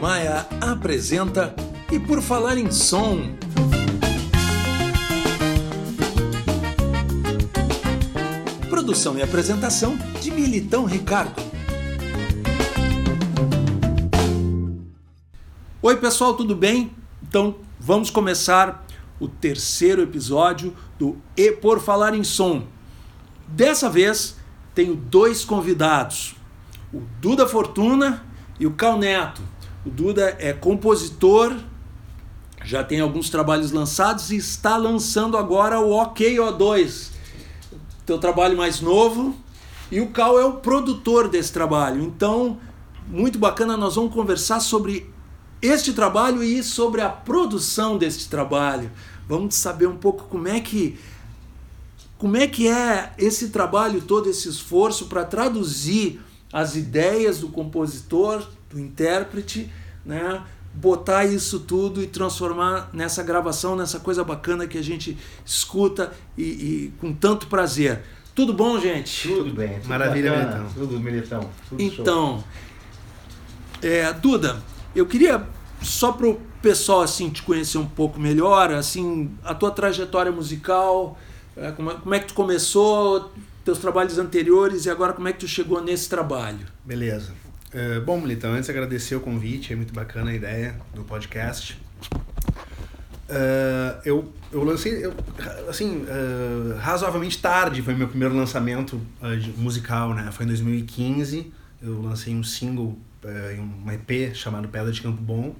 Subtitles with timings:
[0.00, 1.54] Maia apresenta
[1.92, 3.36] E por Falar em Som.
[8.70, 11.42] Produção e apresentação de Militão Ricardo.
[15.82, 16.90] Oi, pessoal, tudo bem?
[17.22, 18.86] Então vamos começar
[19.20, 22.64] o terceiro episódio do E por Falar em Som.
[23.46, 24.34] Dessa vez
[24.74, 26.34] tenho dois convidados,
[26.90, 28.24] o Duda Fortuna
[28.58, 29.59] e o Cal Neto.
[29.84, 31.56] O Duda é compositor,
[32.62, 37.10] já tem alguns trabalhos lançados e está lançando agora o OK O2,
[38.04, 39.34] teu trabalho mais novo.
[39.90, 42.02] E o Cal é o produtor desse trabalho.
[42.02, 42.58] Então,
[43.08, 45.10] muito bacana, nós vamos conversar sobre
[45.62, 48.90] este trabalho e sobre a produção deste trabalho.
[49.26, 50.98] Vamos saber um pouco como é que
[52.18, 56.20] como é que é esse trabalho todo, esse esforço para traduzir
[56.52, 59.70] as ideias do compositor, do intérprete,
[60.04, 60.42] né?
[60.72, 66.42] botar isso tudo e transformar nessa gravação, nessa coisa bacana que a gente escuta e,
[66.42, 68.02] e com tanto prazer.
[68.34, 69.28] Tudo bom, gente?
[69.28, 69.80] Tudo bem.
[69.80, 70.74] Tudo Maravilha, bacana, Militão.
[70.74, 71.50] Tudo, Militão.
[71.68, 72.44] Tudo Então,
[73.82, 74.62] é, Duda,
[74.94, 75.44] eu queria
[75.82, 81.18] só para o pessoal assim te conhecer um pouco melhor, assim a tua trajetória musical,
[81.56, 83.32] é, como, é, como é que tu começou,
[83.64, 86.66] teus trabalhos anteriores e agora como é que tu chegou nesse trabalho?
[86.84, 87.32] Beleza.
[87.72, 91.80] É, bom, Militão, antes agradecer o convite, é muito bacana a ideia do podcast.
[93.28, 95.14] É, eu, eu lancei, eu,
[95.68, 99.00] assim, é, razoavelmente tarde foi meu primeiro lançamento
[99.56, 100.30] musical, né?
[100.32, 102.98] Foi em 2015, eu lancei um single,
[103.54, 105.54] em um EP chamado Pedra de Campo Bom.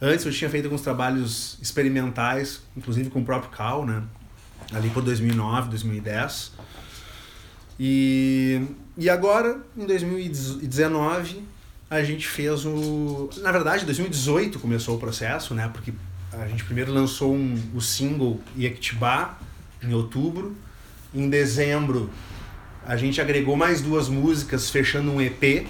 [0.00, 4.02] Antes eu tinha feito alguns trabalhos experimentais, inclusive com o próprio Cal, né?
[4.72, 6.52] Ali por 2009, 2010.
[7.82, 8.60] E,
[8.98, 11.42] e agora, em 2019,
[11.88, 13.30] a gente fez o.
[13.38, 15.66] Na verdade, em 2018 começou o processo, né?
[15.72, 15.94] Porque
[16.30, 19.38] a gente primeiro lançou um, o single Iektibá,
[19.82, 20.54] em outubro.
[21.14, 22.10] Em dezembro,
[22.86, 25.66] a gente agregou mais duas músicas, fechando um EP.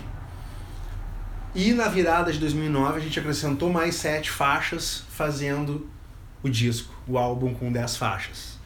[1.54, 5.88] E na virada de 2009, a gente acrescentou mais sete faixas, fazendo
[6.42, 8.59] o disco, o álbum com dez faixas.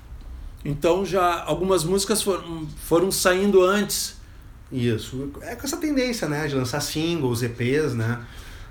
[0.65, 4.17] Então já algumas músicas foram, foram saindo antes.
[4.73, 5.31] Isso.
[5.43, 6.47] É com essa tendência, né?
[6.47, 8.25] De lançar singles, EPs, né?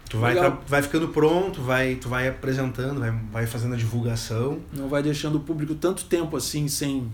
[0.09, 4.59] Tu vai, tra- vai ficando pronto, vai, tu vai apresentando, vai, vai fazendo a divulgação.
[4.73, 7.11] Não vai deixando o público tanto tempo assim sem,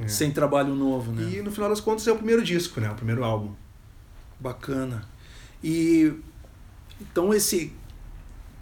[0.00, 0.08] É.
[0.08, 1.30] sem trabalho novo, né?
[1.30, 2.90] E no final das contas é o primeiro disco, né?
[2.90, 3.52] O primeiro álbum.
[4.40, 5.06] Bacana.
[5.62, 6.12] E
[7.00, 7.72] então esse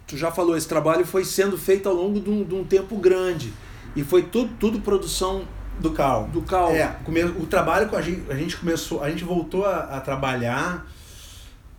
[0.07, 2.97] tu já falou esse trabalho foi sendo feito ao longo de um, de um tempo
[2.97, 3.51] grande
[3.95, 5.43] e foi tudo tudo produção
[5.81, 6.27] Do Cal.
[6.27, 6.71] do Cal.
[6.71, 6.95] É,
[7.39, 10.85] o trabalho com a gente, a gente começou, a gente voltou a, a trabalhar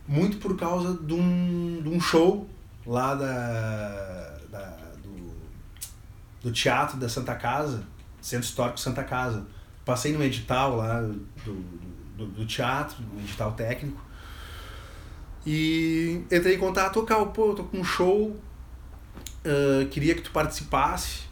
[0.09, 2.49] muito por causa de um, de um show
[2.85, 5.33] lá da, da- do,
[6.43, 7.85] do Teatro da Santa Casa,
[8.21, 9.47] Centro Histórico Santa Casa.
[9.85, 11.55] Passei no edital lá do,
[12.17, 14.01] do, do teatro, no edital técnico.
[15.47, 18.37] E entrei em contato, Cal, pô, eu tô com um show,
[19.45, 21.23] ah, queria que tu participasse.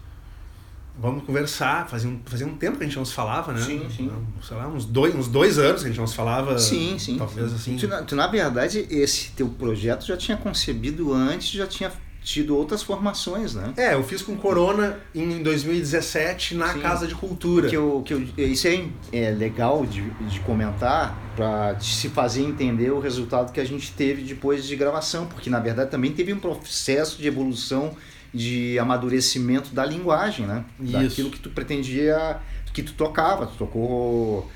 [1.00, 1.88] Vamos conversar.
[1.88, 3.60] Fazia um, fazia um tempo que a gente não se falava, né?
[3.60, 4.10] Sim, sim.
[4.46, 6.58] Sei lá, uns dois, uns dois anos que a gente não se falava.
[6.58, 7.16] Sim, sim.
[7.16, 7.76] Talvez assim.
[7.76, 11.90] Tu, na, tu, na verdade, esse teu projeto já tinha concebido antes, já tinha
[12.22, 13.72] tido outras formações, né?
[13.76, 16.80] É, eu fiz com Corona em 2017 na Sim.
[16.80, 17.68] Casa de Cultura.
[17.68, 22.90] Que eu, que eu, isso é, é legal de, de comentar para se fazer entender
[22.90, 26.38] o resultado que a gente teve depois de gravação, porque na verdade também teve um
[26.38, 27.96] processo de evolução,
[28.32, 30.64] de amadurecimento da linguagem, né?
[30.80, 30.92] Isso.
[30.92, 32.38] Daquilo que tu pretendia,
[32.72, 34.48] que tu tocava, tu tocou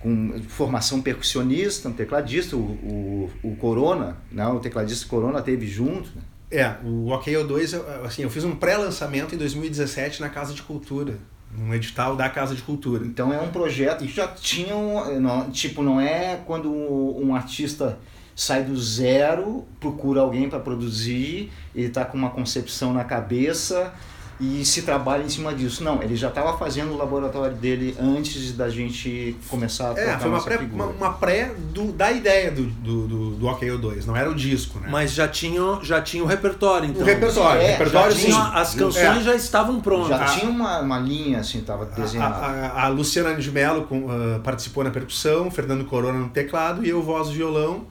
[0.00, 4.46] com formação percussionista, um tecladista, o, o, o Corona, né?
[4.48, 6.22] o tecladista Corona teve junto, né?
[6.50, 11.14] É, o OKO2, eu- assim, eu fiz um pré-lançamento em 2017 na Casa de Cultura.
[11.56, 13.04] Num edital da Casa de Cultura.
[13.06, 17.98] Então é um projeto e já tinham, não, tipo, não é quando um artista
[18.36, 23.92] sai do zero, procura alguém para produzir, ele tá com uma concepção na cabeça
[24.40, 25.84] e se trabalha em cima disso.
[25.84, 30.28] Não, ele já estava fazendo o laboratório dele antes da gente começar a É, foi
[30.28, 34.28] uma pré, uma, uma pré do, da ideia do, do, do, do OKO2, não era
[34.28, 34.88] o disco, né?
[34.90, 37.02] Mas já tinha já tinha o repertório, então.
[37.02, 38.26] o repertório, É, o repertório sim.
[38.26, 39.22] Tinha- as canções É.
[39.22, 40.08] já estavam prontas.
[40.08, 42.34] Já a- tinha uma, uma linha assim, tava A, desenhada.
[42.34, 46.88] a, a Luciana de Mello com, ah, participou na percussão, Fernando Corona no teclado e
[46.88, 47.84] eu voz e violão.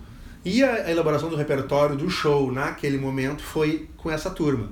[0.45, 4.69] E a, a elaboração do repertório do show naquele momento foi com essa turma.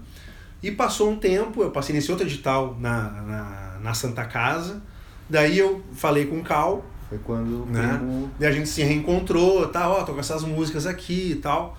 [0.61, 4.81] E passou um tempo, eu passei nesse outro edital na, na, na Santa Casa.
[5.29, 7.95] Daí eu falei com o Cal, Foi quando o né?
[7.97, 11.77] primo- Daí a gente se reencontrou, tá, ó, tô com essas músicas aqui e tal.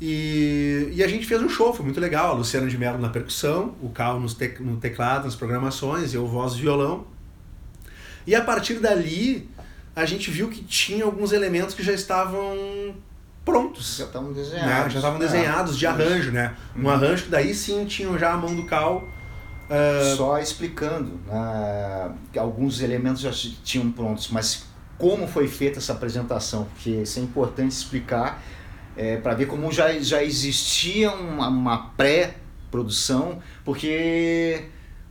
[0.00, 2.32] E, e a gente fez um show, foi muito legal.
[2.32, 6.26] A Luciano de Mello na percussão, o Cal nos te, no teclado, nas programações, eu
[6.26, 7.06] voz e violão.
[8.26, 9.48] E a partir dali,
[9.96, 12.94] a gente viu que tinha alguns elementos que já estavam
[13.44, 13.96] prontos.
[13.98, 14.34] Já estavam Né?
[14.34, 14.92] desenhados.
[14.92, 15.20] Já estavam É.
[15.20, 16.54] desenhados de arranjo, né?
[16.76, 16.90] Um Uhum.
[16.90, 19.06] arranjo que daí sim tinham já a mão do Cal.
[19.70, 23.30] ah, Só explicando, né, que alguns elementos já
[23.64, 24.64] tinham prontos, mas
[24.98, 28.42] como foi feita essa apresentação, porque isso é importante explicar
[29.22, 34.66] para ver como já, já existia uma, uma pré-produção, porque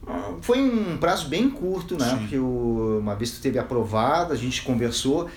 [0.07, 2.09] ah, foi um prazo bem curto, né?
[2.09, 2.17] Sim.
[2.19, 5.29] Porque o, uma vez que teve aprovado, a gente conversou,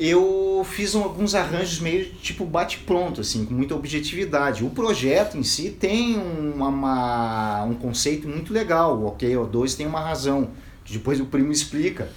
[0.00, 4.64] eu fiz um- alguns arranjos meio tipo bate-pronto, assim, com muita objetividade.
[4.64, 9.86] O projeto em si tem uma, uma- um conceito muito legal, o OK O2 tem
[9.86, 10.50] uma razão,
[10.84, 12.08] que depois o primo explica,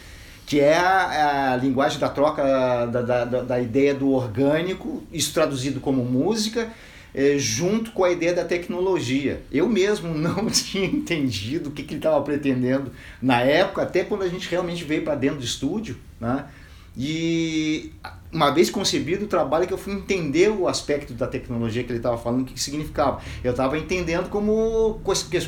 [0.45, 2.41] que é a, a linguagem da troca
[2.87, 6.69] da, da, da- ideia do orgânico, isso traduzido como música,
[7.15, 9.41] eh, junto com a ideia da tecnologia.
[9.51, 12.91] Eu mesmo não tinha entendido o que, que ele estava pretendendo
[13.21, 16.45] na época, até quando a gente realmente veio para dentro do estúdio, né?
[16.95, 17.91] E
[18.31, 21.97] uma vez concebido o trabalho que eu fui entender o aspecto da tecnologia que ele
[21.99, 23.19] estava falando, o que, que significava.
[23.43, 24.99] Eu estava entendendo como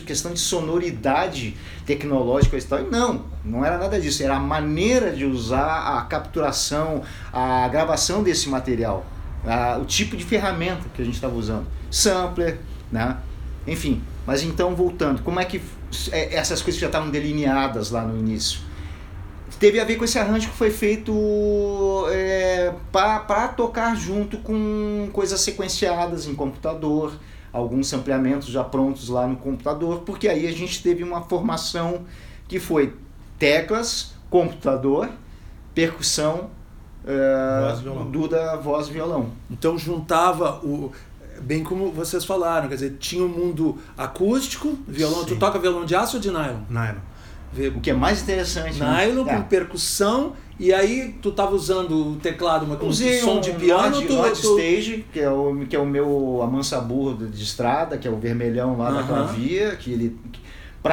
[0.06, 1.56] questão de sonoridade
[1.86, 2.80] tecnológica e tal.
[2.82, 4.24] E não, não era nada disso.
[4.24, 7.02] Era a maneira de usar a capturação,
[7.32, 9.06] a gravação desse material,
[9.46, 11.66] a- o tipo de ferramenta que a gente estava usando.
[11.92, 12.60] Sampler,
[12.92, 13.18] né?
[13.68, 15.62] Enfim, mas então voltando, como é que
[16.12, 18.60] é- essas coisas já estavam delineadas lá no início?
[19.60, 21.14] Teve a ver com esse arranjo que foi feito
[22.10, 27.14] é, para tocar junto com coisas sequenciadas em computador,
[27.52, 32.06] alguns ampliamentos já prontos lá no computador, porque aí a gente teve uma formação
[32.48, 32.94] que foi
[33.40, 35.10] teclas, computador,
[35.74, 36.50] percussão,
[37.06, 38.12] é, Voz e violão.
[38.12, 39.30] Duda, voz, violão.
[39.50, 40.92] Então juntava o.
[41.42, 45.24] Bem como vocês falaram, quer dizer, tinha o um mundo acústico, violão.
[45.26, 45.40] Tu Sim.
[45.40, 46.62] toca violão de aço ou de nylon?
[46.70, 47.02] Nylon.
[47.76, 48.80] O que é mais interessante.
[48.80, 49.06] né?
[49.08, 49.36] Nylon É.
[49.38, 53.52] com percussão, e aí tu tava usando o teclado, mas com Usei som um de
[53.52, 57.44] piano, Nord, tu, Nord tu- Stage, que é o, que é o meu amansaburro de
[57.44, 59.08] estrada, que é o vermelhão lá da Aham.
[59.08, 60.18] clavia, que ele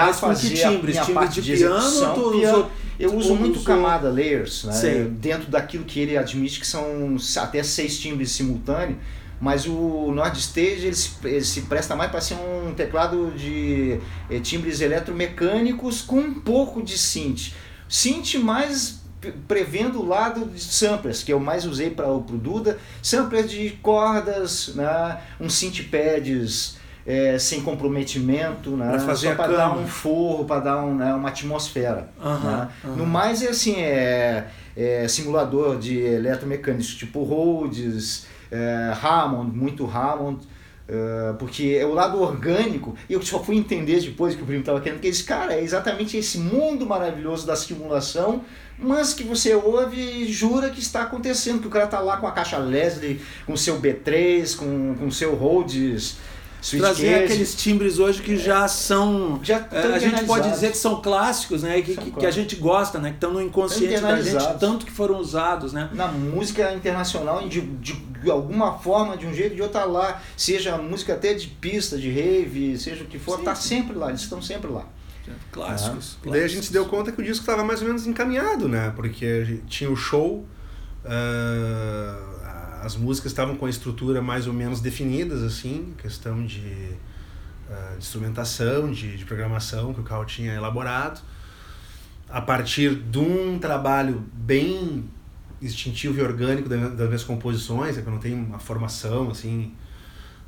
[0.06, 0.94] Mas que fazer a timbres?
[0.94, 2.56] minha Timbres parte de piano execução, tu piano.
[2.58, 4.72] usou- eu uso muito usou- camada layers, né?
[4.72, 5.04] Sei.
[5.04, 8.96] Dentro daquilo que ele admite que são até seis timbres simultâneos,
[9.42, 13.98] mas o Nord Stage ele se, ele se presta mais para ser um teclado de
[14.30, 17.52] eh, timbres eletromecânicos com um pouco de synth.
[17.88, 19.02] Synth mais
[19.48, 24.76] prevendo o lado de samplers, que eu mais usei para o Duda, samplers de cordas,
[24.76, 25.18] né?
[25.40, 28.90] um synth pads eh, sem comprometimento, né?
[28.90, 32.08] Pra fazer só para dar um forro, para dar um, né, uma atmosfera.
[32.16, 32.68] Né?
[32.96, 34.46] No mais é assim, é,
[34.76, 38.92] é simulador de eletromecânicos tipo Rhodes, é,
[39.52, 40.46] muito Hammond,
[40.86, 44.60] é, porque é o lado orgânico, e eu só fui entender depois que o primo
[44.60, 48.44] estava querendo, que esse cara é exatamente esse mundo maravilhoso da simulação,
[48.78, 52.26] mas que você ouve e jura que está acontecendo, que o cara tá lá com
[52.26, 56.18] a caixa Leslie, com seu B3, com com o seu Rhodes,
[56.62, 59.40] trazer aqueles timbres hoje que já são.
[59.42, 61.80] Já é, a gente pode dizer que são clássicos, né?
[61.82, 63.10] Que, que, que a gente gosta, né?
[63.10, 65.90] Que estão no inconsciente da gente, tanto que foram usados, né?
[65.92, 69.84] na música internacional de, de, de alguma forma, de um jeito ou de outro, tá
[69.84, 70.22] lá.
[70.36, 73.44] Seja música até de pista, de rave, seja o que for, Sim.
[73.44, 74.86] tá sempre lá, eles estão sempre lá.
[75.52, 76.18] Clássicos.
[76.24, 78.68] E daí a gente se deu conta que o disco estava mais ou menos encaminhado,
[78.68, 78.92] né?
[78.96, 80.44] Porque tinha o show,
[81.04, 82.31] ah,
[82.84, 86.90] as músicas estavam com a estrutura mais ou menos definidas, assim, questão de,
[87.70, 91.20] ah, de instrumentação, de, de programação que o Carl tinha elaborado.
[92.28, 95.04] A partir de um trabalho bem
[95.60, 99.72] instintivo e orgânico da- das minhas composições, é que eu não tenho uma formação, assim,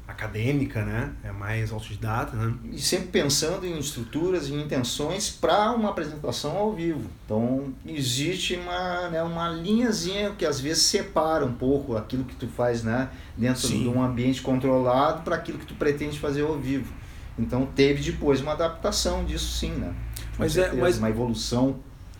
[0.06, 1.12] acadêmica, né?
[1.24, 2.54] É mais autodidata, né?
[2.72, 7.08] E sempre pensando em estruturas e intenções para uma apresentação ao vivo.
[7.24, 12.46] Então, existe uma, né, uma linhazinha que às vezes separa um pouco aquilo que tu
[12.48, 13.82] faz né, dentro Sim.
[13.84, 16.92] de um ambiente controlado para aquilo que tu pretende fazer ao vivo.
[17.38, 19.92] Então, teve depois uma adaptação disso sim, né?
[20.36, 21.76] Com Mas é- certeza, mas- uma evolução.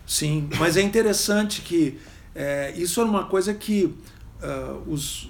[0.07, 1.99] Sim, mas é interessante que
[2.35, 3.95] é, isso era uma coisa que
[4.43, 5.29] ah, os,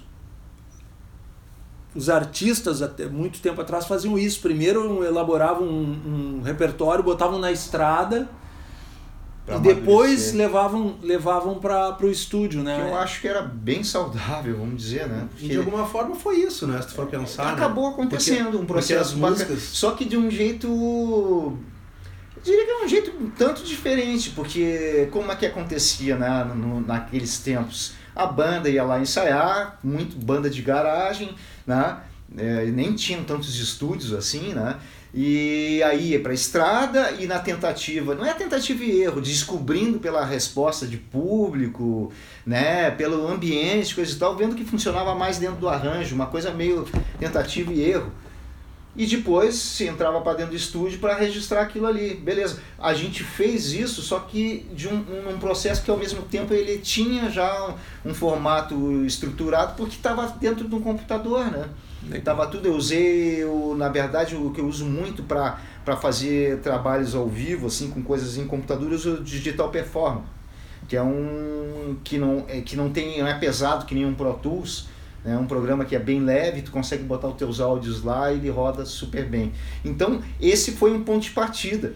[1.95, 4.41] os artistas, até muito tempo atrás, faziam isso.
[4.41, 8.27] Primeiro elaboravam um, um repertório, botavam na estrada
[9.47, 10.35] e depois amadurecer.
[10.37, 12.75] levavam, levavam para o estúdio, né?
[12.83, 15.27] Que eu acho que era bem saudável, vamos dizer, né?
[15.39, 16.81] E de alguma forma foi isso, né?
[16.81, 17.45] Se tu for pensar.
[17.45, 17.51] né?
[17.53, 19.31] acabou acontecendo Porque- um porque processo bacana.
[19.31, 20.67] músicas- Só que de um jeito.
[20.67, 26.43] Eu diria que é um jeito um tanto diferente, porque como é que acontecia né,
[26.55, 27.93] no- naqueles tempos?
[28.15, 31.36] A banda ia lá ensaiar, muito banda de garagem,
[31.67, 31.98] né?
[32.38, 34.77] É, nem tinham tantos estúdios assim, né?
[35.17, 39.98] E aí ia para a estrada e na tentativa, não é tentativa e erro, descobrindo
[39.98, 42.12] pela resposta de público,
[42.45, 46.51] né, pelo ambiente, coisa e tal, vendo que funcionava mais dentro do arranjo, uma coisa
[46.51, 46.86] meio
[47.17, 48.12] tentativa e erro.
[48.95, 52.13] E depois se entrava para dentro do estúdio para registrar aquilo ali.
[52.15, 52.61] Beleza.
[52.79, 56.77] A gente fez isso, só que de um, um processo que ao mesmo tempo ele
[56.77, 57.75] tinha já
[58.05, 61.67] um, um formato estruturado porque estava dentro de um computador, né?
[62.23, 65.57] Tava tudo, eu usei, eu, na verdade, o que eu uso muito para
[65.99, 70.23] fazer trabalhos ao vivo, assim, com coisas em computador, eu uso o Digital Performer,
[70.87, 74.13] que é um que não, é, que não tem, não é pesado que nem um
[74.13, 74.87] Pro Tools,
[75.25, 78.38] é um programa que é bem leve, tu consegue botar os teus áudios lá e
[78.38, 79.51] ele roda super bem.
[79.84, 81.94] Então, esse foi um ponto de partida.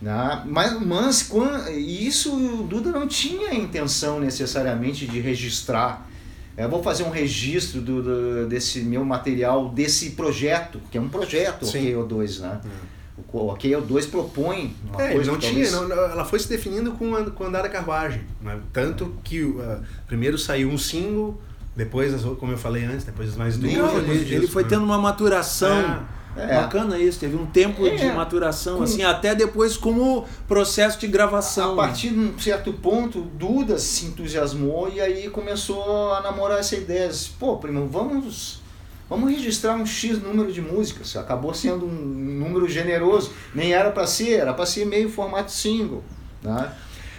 [0.00, 0.42] Né?
[0.46, 1.30] Mas, mas
[1.76, 6.08] isso o Duda não tinha a intenção necessariamente de registrar
[6.56, 11.08] eu vou fazer um registro do, do, desse meu material, desse projeto, que é um
[11.08, 11.94] projeto, Sim.
[11.94, 12.60] o QO2, né?
[12.64, 12.92] Hum.
[13.32, 15.72] O QO2 propõe uma é, coisa não tinha, talvez...
[15.72, 18.22] não, ela foi se definindo com, a, com o andar da carruagem.
[18.40, 18.58] Né?
[18.72, 21.40] Tanto que uh, primeiro saiu um single,
[21.74, 23.72] depois, como eu falei antes, depois as mais duas.
[23.72, 24.68] Ele, ele foi né?
[24.70, 25.80] tendo uma maturação.
[25.80, 26.54] É é.
[26.54, 27.94] Bacana isso, teve um tempo é.
[27.94, 28.84] de maturação, Com...
[28.84, 31.74] assim, até depois como processo de gravação.
[31.74, 36.74] A partir de um certo ponto, Duda se entusiasmou e aí começou a namorar essa
[36.74, 37.10] ideia.
[37.38, 38.62] Pô, primo, vamos,
[39.10, 41.14] vamos registrar um X número de músicas.
[41.16, 43.32] Acabou sendo um número generoso.
[43.54, 46.02] Nem era para ser, era para ser meio formato single.
[46.42, 46.72] Né?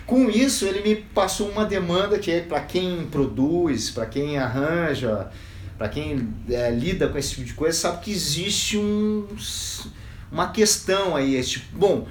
[0.05, 5.29] Com isso, ele me passou uma demanda que é para quem produz, para quem arranja,
[5.77, 9.27] para quem é, lida com esse tipo de coisa, sabe que existe um,
[10.31, 11.35] uma questão aí.
[11.35, 12.07] Esse tipo, bom,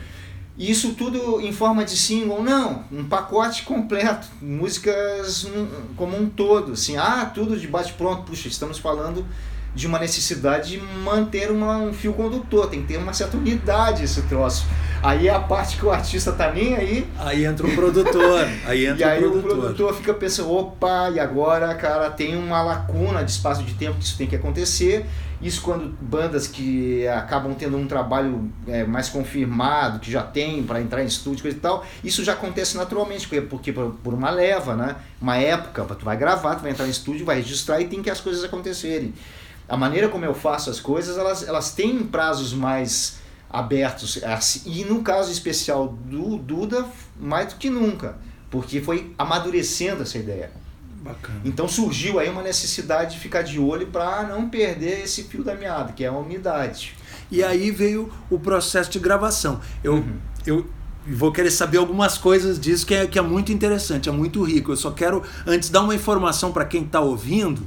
[0.56, 2.42] isso tudo em forma de single?
[2.42, 5.46] Não, um pacote completo, músicas
[5.96, 6.72] como um todo.
[6.72, 8.22] Assim, ah, tudo de bate-pronto.
[8.22, 9.26] Puxa, estamos falando
[9.74, 14.04] de uma necessidade de manter uma, um fio condutor, tem que ter uma certa unidade
[14.04, 14.66] esse troço.
[15.02, 17.06] Aí é a parte que o artista tá nem aí.
[17.18, 18.46] Aí entra o produtor.
[18.64, 19.50] Aí entra e aí o produtor.
[19.50, 23.98] o produtor fica pensando, opa, e agora, cara, tem uma lacuna de espaço de tempo
[23.98, 25.04] que isso tem que acontecer.
[25.42, 30.80] Isso quando bandas que acabam tendo um trabalho é, mais confirmado, que já tem para
[30.80, 34.76] entrar em estúdio coisa e tal, isso já acontece naturalmente, porque, porque por uma leva,
[34.76, 34.94] né?
[35.20, 38.08] Uma época, tu vai gravar, tu vai entrar em estúdio, vai registrar e tem que
[38.08, 39.12] as coisas acontecerem
[39.68, 44.18] a maneira como eu faço as coisas, elas, elas têm prazos mais abertos.
[44.64, 46.86] E no caso especial do Duda,
[47.20, 48.16] mais do que nunca,
[48.50, 50.50] porque foi amadurecendo essa ideia.
[51.02, 51.40] Bacana.
[51.44, 55.54] Então surgiu aí uma necessidade de ficar de olho para não perder esse fio da
[55.54, 56.94] meada, que é a umidade.
[57.30, 59.60] E aí veio o processo de gravação.
[59.82, 60.16] Eu, uhum.
[60.46, 60.66] eu
[61.06, 64.70] vou querer saber algumas coisas disso que é, que é muito interessante, é muito rico.
[64.70, 67.66] Eu só quero, antes, dar uma informação para quem está ouvindo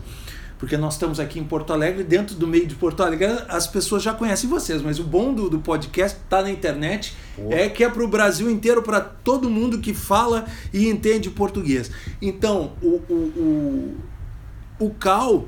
[0.65, 4.01] porque nós estamos aqui em Porto Alegre, dentro do meio de Porto Alegre, as pessoas
[4.01, 7.51] já conhecem vocês, mas o bom do, do podcast tá na internet Pô.
[7.51, 11.91] é que é para o Brasil inteiro, para todo mundo que fala e entende português.
[12.19, 13.95] Então, o, o,
[14.79, 15.47] o, o Cal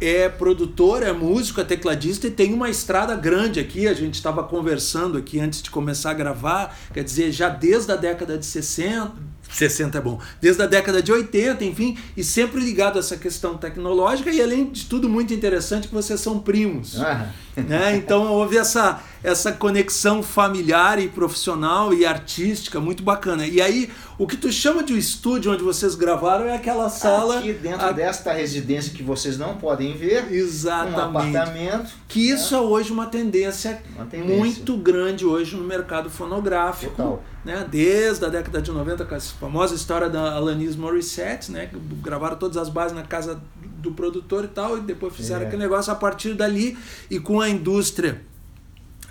[0.00, 3.86] é produtor, é músico, é tecladista e tem uma estrada grande aqui.
[3.86, 7.96] A gente estava conversando aqui antes de começar a gravar, quer dizer, já desde a
[7.96, 9.12] década de 60,
[9.56, 13.56] 60 é bom, desde a década de 80, enfim, e sempre ligado a essa questão
[13.56, 17.00] tecnológica e além de tudo muito interessante que vocês são primos.
[17.00, 17.30] Ah.
[17.56, 17.96] Né?
[17.96, 23.46] Então houve essa, essa conexão familiar e profissional e artística muito bacana.
[23.46, 27.38] E aí, o que tu chama de um estúdio onde vocês gravaram é aquela sala.
[27.38, 27.92] Aqui dentro a...
[27.92, 30.32] desta residência que vocês não podem ver.
[30.32, 30.98] Exatamente.
[30.98, 31.92] Um apartamento.
[32.08, 32.60] Que isso né?
[32.60, 36.96] é hoje uma tendência, uma tendência, muito grande hoje no mercado fonográfico.
[36.96, 37.22] Total.
[37.44, 37.66] Né?
[37.70, 41.66] Desde a década de 90, com a famosa história da Alanis Morissette, né?
[41.66, 43.40] Que gravaram todas as bases na casa
[43.78, 45.46] do produtor e tal, e depois fizeram é.
[45.46, 46.78] aquele negócio a partir dali
[47.10, 48.22] e com a indústria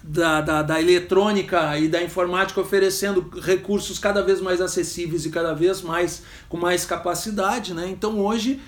[0.04, 5.54] da, da, da, eletrônica e da informática oferecendo recursos cada vez mais acessíveis e cada
[5.54, 7.88] vez mais com mais capacidade, né?
[7.88, 8.60] Então hoje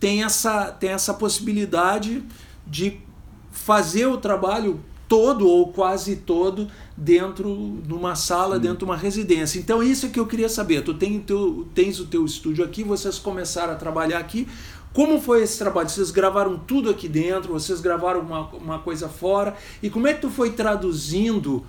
[0.00, 2.24] tem essa, tem essa possibilidade
[2.66, 2.98] de
[3.52, 8.62] fazer o trabalho todo ou quase todo dentro de uma sala, Sim.
[8.62, 9.58] dentro de uma residência.
[9.58, 10.84] Então isso é que eu queria saber.
[10.84, 14.46] Tu tem teu, tens o teu estúdio aqui, vocês começaram a trabalhar aqui.
[14.92, 15.88] Como foi esse trabalho?
[15.88, 17.52] Vocês gravaram tudo aqui dentro?
[17.52, 19.56] Vocês gravaram uma, uma coisa fora?
[19.82, 21.66] E como é que tu foi traduzindo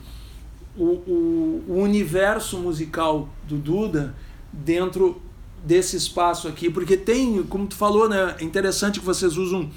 [0.77, 4.15] o, o, o universo musical do Duda
[4.53, 5.19] dentro
[5.65, 6.69] desse espaço aqui?
[6.69, 8.36] Porque tem, como tu falou, né?
[8.39, 9.67] É interessante que vocês usam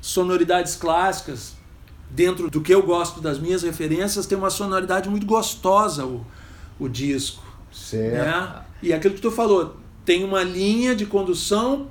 [0.00, 1.60] sonoridades clássicas
[2.14, 6.24] dentro do que eu gosto das minhas referências, tem uma sonoridade muito gostosa o,
[6.78, 7.42] o disco.
[7.72, 8.14] Certo.
[8.14, 8.62] Né?
[8.82, 11.88] E aquilo que tu falou, tem uma linha de condução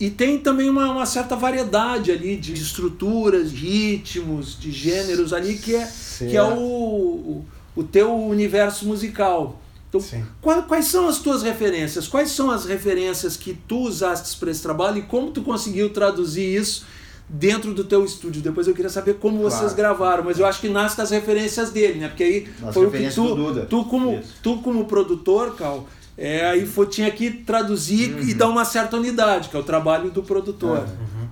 [0.00, 5.76] e tem também uma, uma certa variedade ali de estruturas, ritmos, de gêneros ali que
[5.76, 5.88] é,
[6.18, 7.44] que é o,
[7.76, 9.60] o, teu universo musical.
[9.88, 10.02] Então,
[10.40, 12.08] quais, quais são as tuas referências?
[12.08, 16.56] Quais são as referências que tu usaste para esse trabalho e como tu conseguiu traduzir
[16.56, 16.84] isso
[17.32, 18.42] dentro do teu estúdio?
[18.42, 19.54] Depois eu queria saber como claro.
[19.54, 22.08] vocês gravaram, mas eu acho que nasce das referências dele, né?
[22.08, 26.66] Porque aí Nas foi o que tu, tu como tu como produtor, Cal, é, aí
[26.66, 28.20] foi, tinha que traduzir uhum.
[28.20, 30.80] e dar uma certa unidade, que é o trabalho do produtor.
[30.80, 31.28] Uhum.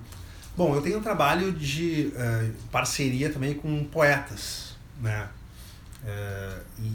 [0.57, 5.27] Bom, eu tenho um trabalho de uh, parceria também com poetas, né?
[6.03, 6.85] Uh, e,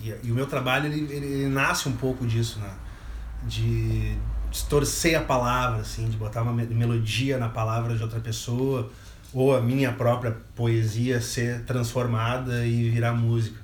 [0.00, 2.70] e, e, o meu trabalho ele, ele, ele, nasce um pouco disso, né?
[3.44, 4.16] De
[4.50, 8.90] distorcer a palavra, assim, de botar uma melodia na palavra de outra pessoa
[9.32, 13.58] ou a minha própria poesia ser transformada e virar música.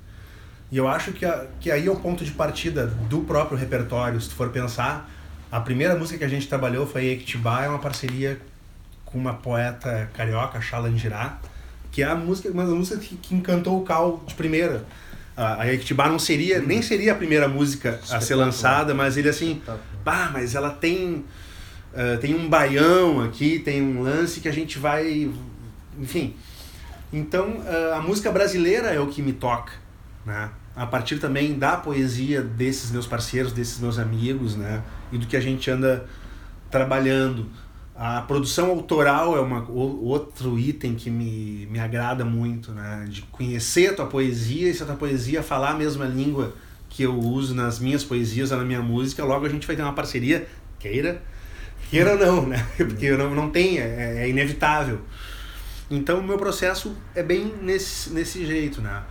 [0.71, 4.19] E eu acho que, a, que aí é o ponto de partida do próprio repertório.
[4.19, 5.09] Se tu for pensar,
[5.51, 8.39] a primeira música que a gente trabalhou foi Equitibá, é uma parceria
[9.05, 11.39] com uma poeta carioca, Xalandirá,
[11.91, 14.83] que é a música, uma das músicas que, que encantou o Cal de primeira.
[15.37, 19.61] A, Equitibá não seria, nem seria a primeira música a ser lançada, mas ele assim,
[20.05, 21.25] bah, mas ela tem
[21.93, 25.29] uh, tem um baião aqui, tem um lance que a gente vai,
[25.99, 26.35] enfim.
[27.11, 29.83] Então, uh, a música brasileira é o que me toca
[30.25, 30.49] né?
[30.75, 34.83] A partir também da poesia desses meus parceiros, desses meus amigos, né?
[35.11, 36.05] E do que a gente anda
[36.69, 37.47] trabalhando.
[37.95, 43.05] A produção autoral é uma, outro item que me, me agrada muito, né?
[43.07, 46.53] De conhecer a tua poesia e se a tua poesia falar a mesma língua
[46.95, 49.91] que eu uso nas minhas poesias na minha música, logo a gente vai ter uma
[49.91, 50.47] parceria,
[50.79, 51.21] queira,
[51.89, 52.65] queira ou não, né?
[52.77, 55.01] Porque não, não tem, é, é inevitável.
[55.91, 59.03] Então o meu processo é bem nesse, nesse jeito, né?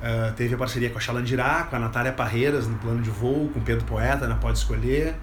[0.00, 3.50] Uh, teve a parceria com a Xalandirá, com a Natália Parreiras no plano de voo,
[3.50, 5.14] com o Pedro Poeta na Pode Escolher.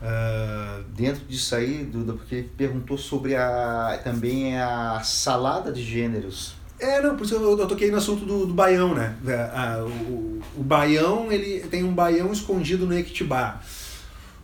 [0.00, 6.61] Uh, Dentro disso aí, Duda, porque perguntou sobre a também a salada de gêneros.
[6.82, 9.14] É, não, por isso eu, eu toquei no assunto do, do baião, né?
[9.24, 13.60] É, o, o baião, ele tem um baião escondido no Equitibá.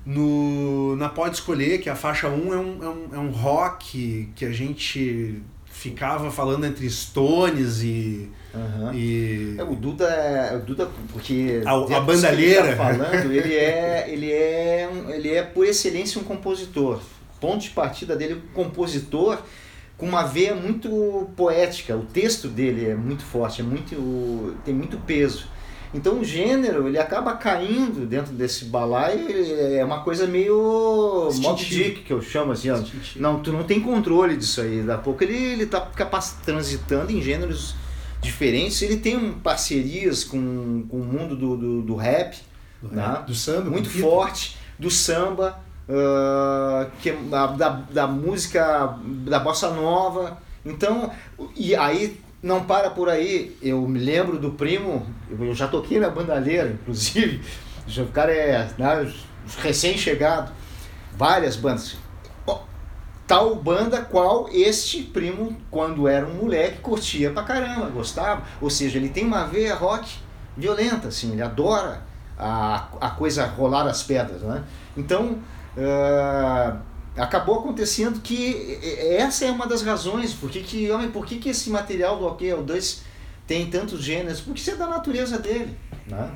[0.06, 4.30] No, na Pode Escolher, que a faixa 1 é um, é, um, é um rock
[4.36, 8.30] que a gente ficava falando entre Stones e.
[8.54, 8.94] Uhum.
[8.94, 9.56] e...
[9.58, 10.56] É, o Duda é.
[10.56, 11.60] O Duda, porque.
[11.66, 12.68] A, a bandalheira.
[12.68, 17.00] Ele tá falando, ele é, ele, é, ele é, por excelência, um compositor.
[17.40, 19.42] Ponto de partida dele, um compositor
[19.98, 21.96] com uma veia muito poética.
[21.96, 25.46] O texto dele é muito forte, é muito, tem muito peso.
[25.92, 32.02] Então o gênero ele acaba caindo dentro desse balaio, é uma coisa meio Mob Dick
[32.02, 32.78] que eu chamo assim, ó.
[33.16, 35.80] não, tu não tem controle disso aí, da pouco ele ele tá
[36.44, 37.74] transitando em gêneros
[38.20, 42.36] diferentes, ele tem parcerias com, com o mundo do, do, do rap,
[42.82, 43.06] do, né?
[43.06, 45.58] rap, do samba, muito forte, do samba,
[45.88, 50.38] uh, que da, da, da música da bossa nova.
[50.64, 51.10] Então,
[51.56, 53.56] e aí não para por aí.
[53.62, 57.40] Eu me lembro do primo, eu já toquei na bandalheira, inclusive.
[57.88, 59.10] O cara é né,
[59.62, 60.52] recém-chegado.
[61.16, 61.96] Várias bandas.
[63.26, 68.42] Tal banda qual este primo, quando era um moleque, curtia pra caramba, gostava.
[68.60, 70.18] Ou seja, ele tem uma veia rock
[70.54, 72.02] violenta, assim, ele adora
[72.38, 74.62] a, a coisa rolar as pedras, né?
[74.96, 75.38] Então,
[75.78, 76.78] uh,
[77.16, 78.78] acabou acontecendo que
[79.16, 83.00] essa é uma das razões por que, que, por que, que esse material do OKL2
[83.46, 85.76] tem tantos gêneros, porque isso é da natureza dele.
[86.06, 86.30] Né?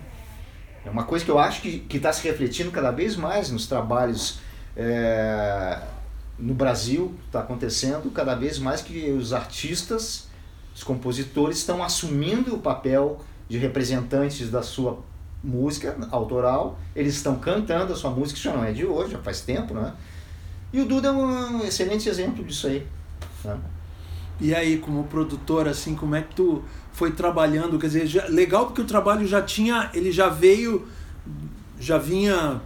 [0.85, 4.40] É uma coisa que eu acho que está se refletindo cada vez mais nos trabalhos
[4.74, 5.78] é,
[6.38, 10.28] no Brasil, está acontecendo cada vez mais que os artistas,
[10.74, 14.98] os compositores estão assumindo o papel de representantes da sua
[15.42, 19.18] música autoral, eles estão cantando a sua música, isso já não é de hoje, já
[19.18, 19.92] faz tempo, né?
[20.72, 22.87] E o Duda é um excelente exemplo disso aí.
[23.44, 23.59] Né?
[24.40, 27.78] E aí, como produtor, assim, como é que tu foi trabalhando?
[27.78, 30.88] Quer dizer, já, legal porque o trabalho já tinha, ele já veio,
[31.78, 32.61] já vinha,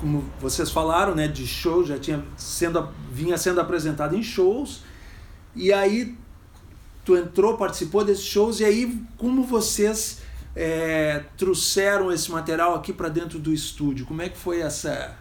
[0.00, 4.80] como vocês falaram, né, de show, já tinha sendo, vinha sendo apresentado em shows.
[5.54, 6.16] E aí
[7.04, 10.20] tu entrou, participou desses shows e aí como vocês
[10.54, 14.06] é, trouxeram esse material aqui para dentro do estúdio?
[14.06, 15.16] Como é que foi essa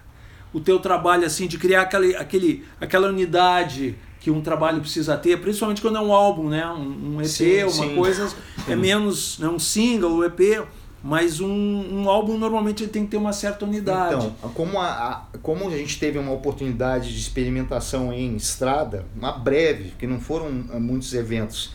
[0.54, 5.40] o teu trabalho assim de criar aquele, aquele, aquela unidade que um trabalho precisa ter,
[5.40, 6.68] principalmente quando é um álbum, né?
[6.68, 7.96] Um, um EP, sim, uma sim.
[7.96, 8.32] coisa
[8.68, 9.48] é menos, né?
[9.48, 10.64] um single, um EP,
[11.04, 14.28] mas um, um álbum normalmente ele tem que ter uma certa unidade.
[14.28, 14.86] Então, como a,
[15.34, 20.20] a, como a gente teve uma oportunidade de experimentação em estrada, uma breve, que não
[20.20, 21.72] foram eh, muitos eventos,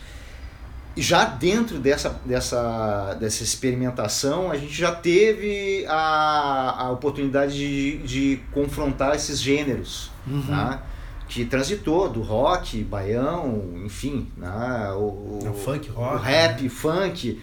[1.01, 8.39] já dentro dessa, dessa, dessa experimentação, a gente já teve a, a oportunidade de, de
[8.51, 10.43] confrontar esses gêneros, Uhum.
[10.47, 10.83] tá?
[11.29, 14.91] que transitou do rock, baião, enfim, né?
[14.95, 17.41] o, É o funk, rock, o rap, funk.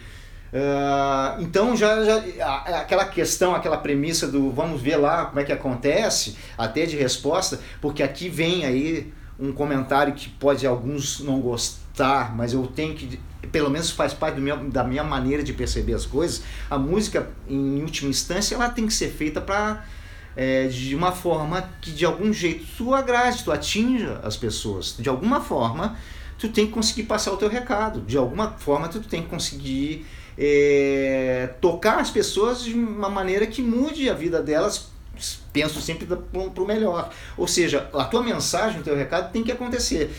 [0.53, 2.23] Ah, então já, já
[2.81, 7.61] aquela questão, aquela premissa do vamos ver lá como é que acontece, até de resposta,
[7.81, 11.83] porque aqui vem aí um comentário que pode alguns não gostar,
[12.35, 13.19] mas eu tenho que
[13.53, 16.43] pelo menos faz parte meu, da minha maneira de perceber as coisas.
[16.69, 19.85] A música, em última instância, ela tem que ser feita para
[20.71, 24.97] de uma forma que de algum jeito tu agrade, tu atinja as pessoas.
[24.99, 25.97] De alguma forma,
[26.39, 28.01] tu tem que conseguir passar o teu recado.
[28.01, 30.05] De alguma forma, tu tem que conseguir
[30.37, 34.93] é, tocar as pessoas de uma maneira que mude a vida delas.
[35.53, 36.19] Penso sempre para
[36.63, 37.11] o melhor.
[37.37, 40.13] Ou seja, a tua mensagem, o teu recado tem que acontecer.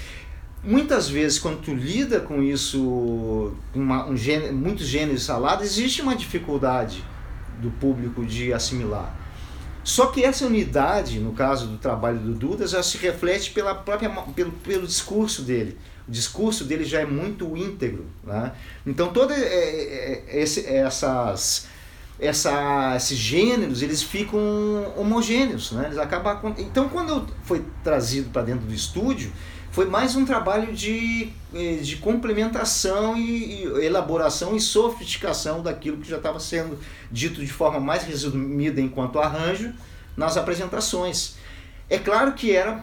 [0.65, 6.15] Muitas vezes, quando tu lida com isso, uma, um gênero, muitos gêneros salados, existe uma
[6.15, 7.03] dificuldade
[7.61, 9.15] do público de assimilar.
[9.83, 14.09] Só que essa unidade, no caso do trabalho do Dudas, já se reflete pela própria,
[14.35, 15.77] pelo, pelo discurso dele.
[16.07, 18.07] O discurso dele já é muito íntegro.
[18.23, 18.51] Né?
[18.87, 21.67] Então, todos esse, essas,
[22.19, 24.39] essa, esses gêneros eles ficam
[24.97, 25.71] homogêneos.
[25.73, 25.83] Né?
[25.85, 29.31] Eles acabam, então, quando foi trazido para dentro do estúdio,
[29.75, 31.27] foi mais um trabalho de,
[31.83, 36.79] de complementação e, e elaboração e sofisticação daquilo que já estava sendo
[37.11, 39.73] dito de forma mais resumida enquanto arranjo
[40.15, 41.35] nas apresentações.
[41.89, 42.81] É claro que era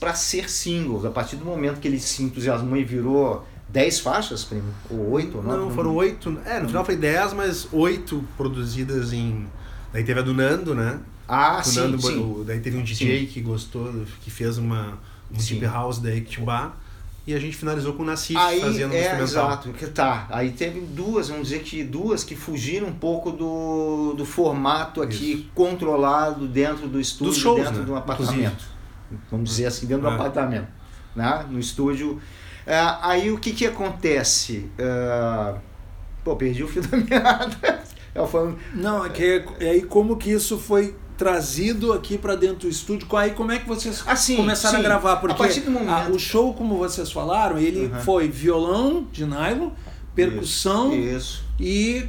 [0.00, 4.42] para ser singles, a partir do momento que ele se entusiasmou e virou 10 faixas,
[4.42, 4.72] primo?
[4.88, 5.58] Ou 8 ou 9?
[5.58, 6.38] Não, foram 8.
[6.46, 9.46] É, no final foi 10, mas 8 produzidas em.
[9.92, 11.00] Daí teve a do Nando, né?
[11.28, 12.44] Ah, o sim, Nando, sim.
[12.46, 13.26] Daí teve um DJ Sim.
[13.26, 14.96] que gostou, que fez uma, um.
[15.30, 16.72] Deep house da Ektibá.
[17.26, 19.24] E a gente finalizou com o Nassif Aí, fazendo um é, instrumental.
[19.24, 20.26] exato, que tá.
[20.30, 25.48] Aí teve duas, vamos dizer que duas que fugiram um pouco do, do formato aqui
[25.54, 27.84] controlado dentro do estúdio, shows, dentro né?
[27.84, 28.64] de um apartamento.
[29.30, 30.14] Vamos dizer assim, dentro do É.
[30.14, 30.68] apartamento,
[31.14, 31.46] né?
[31.48, 32.20] No estúdio.
[32.66, 34.68] É, aí o que que acontece?
[34.78, 35.54] É,
[36.24, 37.80] pô, perdi o fio da meada.
[38.14, 42.60] Eu falando, Não, é que é aí como que isso foi trazido aqui para dentro
[42.60, 43.06] do estúdio?
[43.16, 44.80] Aí como é que vocês Ah, sim, começaram sim.
[44.80, 45.12] a gravar?
[45.12, 48.00] A Porque do momento- ah, o show, como vocês falaram, ele Uhum.
[48.00, 49.68] foi violão de nylon,
[50.14, 51.44] percussão isso.
[51.58, 52.06] e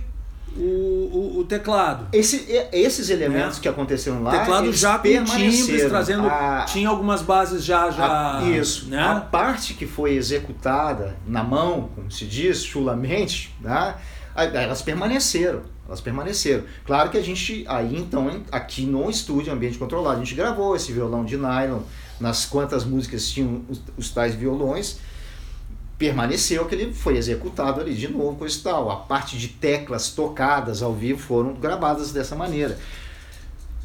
[0.56, 2.08] o, o, o teclado.
[2.14, 3.62] Esse, esses elementos É.
[3.62, 6.28] que aconteceram lá, teclado eles já com timbres, trazendo.
[6.28, 7.90] A- Tinha algumas bases já.
[7.92, 8.88] já A- isso.
[8.90, 8.98] Né?
[9.02, 13.96] A parte que foi executada na mão, como se diz, chulamente, né?
[14.36, 15.62] a- elas permaneceram.
[15.92, 16.64] Elas permaneceram.
[16.86, 20.90] Claro que a gente, aí então, aqui no estúdio, ambiente controlado, a gente gravou esse
[20.94, 21.82] violão de nylon,
[22.18, 25.00] nas quantas músicas tinham os, os tais violões,
[25.98, 28.90] permaneceu que ele foi executado ali de novo, coisa e tal.
[28.90, 32.80] A parte de teclas tocadas ao vivo foram gravadas dessa maneira.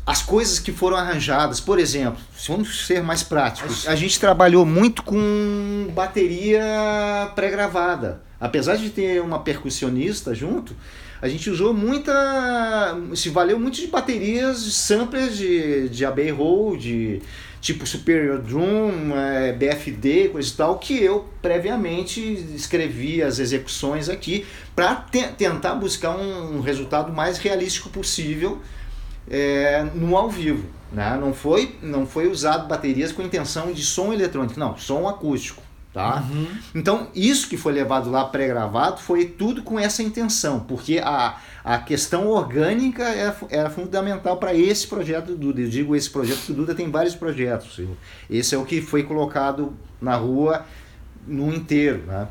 [0.07, 4.65] As coisas que foram arranjadas, por exemplo, se vamos ser mais práticos, a gente trabalhou
[4.65, 6.63] muito com bateria
[7.35, 8.23] pré-gravada.
[8.39, 10.73] Apesar de ter uma percussionista junto,
[11.27, 12.97] a gente usou muita.
[13.15, 17.21] se valeu muito de baterias, samplers de, de Abbey Road,
[17.61, 22.21] tipo Superior Drum, eh, BFD, coisa e tal, que eu previamente
[22.55, 24.95] escrevi as execuções aqui para
[25.37, 28.61] tentar buscar um resultado mais realístico possível
[29.29, 30.69] é, no ao vivo.
[30.93, 31.19] Né?
[31.21, 35.66] Não, foi, não foi usado baterias com intenção de som eletrônico, não, som acústico.
[35.97, 36.23] Tá?
[36.31, 36.47] Uhum.
[36.75, 41.79] Então, isso que foi levado lá pré-gravado foi tudo com essa intenção, porque a, a
[41.79, 45.63] questão orgânica era, fu- era fundamental para esse projeto do Duda.
[45.63, 47.81] Eu digo esse projeto, porque o Duda tem vários projetos.
[48.29, 50.67] Esse é o que foi colocado na rua
[51.27, 52.03] no inteiro.
[52.07, 52.29] Né?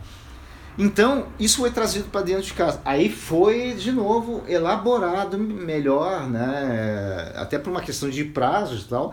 [0.77, 2.79] Então, isso foi trazido para dentro de casa.
[2.85, 7.31] Aí foi, de novo, elaborado melhor, né?
[7.35, 9.11] até por uma questão de prazos e tal.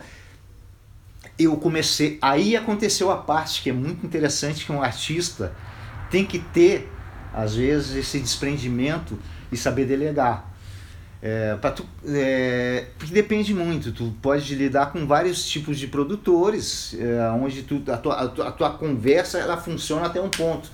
[1.37, 2.17] Eu comecei.
[2.21, 5.53] Aí aconteceu a parte que é muito interessante: que um artista
[6.09, 6.91] tem que ter,
[7.33, 9.17] às vezes, esse desprendimento
[9.51, 10.51] e saber delegar.
[11.25, 17.31] É, tu, é, porque depende muito, tu pode lidar com vários tipos de produtores, é,
[17.31, 20.69] onde tu, a, tua, a, tua, a tua conversa ela funciona até um ponto.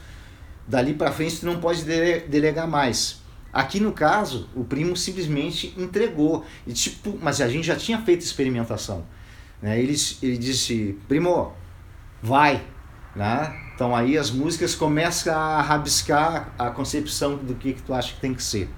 [0.67, 3.22] Dali para frente tu não pode dele- delegar mais.
[3.54, 6.45] Aqui no caso, o primo simplesmente entregou.
[6.65, 9.06] E, tipo, mas a gente já tinha feito experimentação.
[9.62, 9.80] Né?
[9.80, 11.54] Ele, ele disse, primo,
[12.22, 12.63] vai.
[13.15, 13.54] Né?
[13.76, 18.22] Então aí as músicas começam a rabiscar a concepção do que, que tu acha que
[18.22, 18.69] tem que ser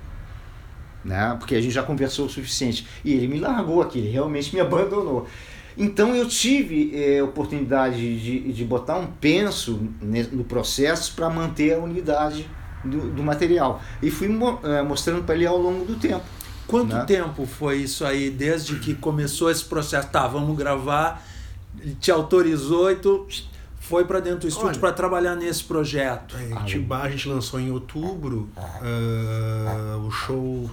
[1.03, 1.35] né?
[1.37, 2.87] Porque a gente já conversou o suficiente.
[3.03, 5.27] E ele me largou aqui, ele realmente me abandonou.
[5.77, 9.89] Então eu tive eh, oportunidade de, de botar um penso
[10.31, 12.47] no processo para manter a unidade
[12.83, 13.81] do, do material.
[14.01, 16.23] E fui mo é, mostrando para ele ao longo do tempo.
[16.71, 17.05] Quanto né?
[17.05, 20.07] tempo foi isso aí, desde que começou esse processo?
[20.09, 21.23] Tá, vamos gravar,
[21.79, 23.27] ele te autorizou e tu
[23.79, 26.35] foi para dentro do estúdio para trabalhar nesse projeto.
[26.37, 30.69] É, Itibá a gente lançou em outubro, uh, o show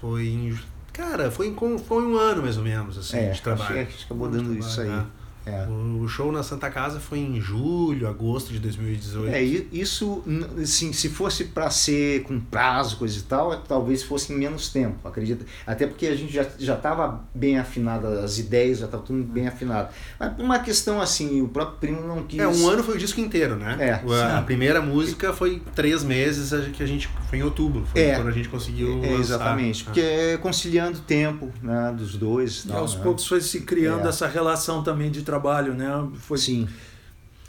[0.00, 0.58] foi em...
[0.92, 3.64] Cara, foi, em, foi um ano mais ou menos, assim, é, de trabalho.
[3.64, 4.88] Acho que a gente acabou dando isso aí.
[4.88, 5.06] né?
[5.46, 5.66] É.
[5.66, 9.34] O show na Santa Casa foi em julho, agosto de 2018.
[9.34, 10.22] É, isso,
[10.60, 15.06] assim, se fosse para ser com prazo, coisa e tal, talvez fosse em menos tempo,
[15.06, 15.44] acredito.
[15.66, 19.48] Até porque a gente já já estava bem afinado, as ideias já estavam tudo bem
[19.48, 19.88] afinado.
[20.18, 22.40] Mas uma questão assim, o próprio primo não quis.
[22.40, 23.76] É, um ano foi o disco inteiro, né?
[23.78, 24.14] É.
[24.22, 28.14] A, a primeira música foi três meses que a gente foi em outubro, foi é.
[28.16, 29.02] quando a gente conseguiu.
[29.02, 29.20] É, lançar.
[29.20, 32.64] exatamente, porque é conciliando o tempo né, dos dois.
[32.64, 33.02] E tal, aos né?
[33.02, 34.08] poucos foi se criando É.
[34.08, 35.39] essa relação também de trabalho,
[35.74, 36.08] né?
[36.20, 36.68] Foi Sim,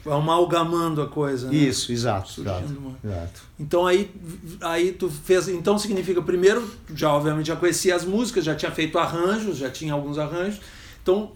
[0.05, 1.47] amalgamando a coisa.
[1.47, 1.55] Né?
[1.55, 2.41] isso, exato.
[2.41, 3.41] exato, uma- exato.
[3.59, 4.09] Então aí,
[4.61, 5.47] aí tu fez.
[5.47, 9.93] Então significa, primeiro, já obviamente já conhecia as músicas, já tinha feito arranjos, já tinha
[9.93, 10.59] alguns arranjos.
[11.03, 11.31] Então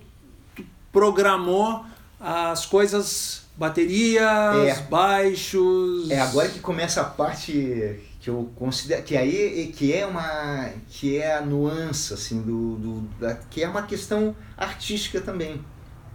[0.56, 1.86] tu programou
[2.20, 4.82] as coisas, baterias, É.
[4.90, 6.10] baixos.
[6.10, 11.18] É agora que começa a parte que eu considero que aí que é uma que
[11.18, 15.62] é a nuance assim do, do da, que é uma questão artística também,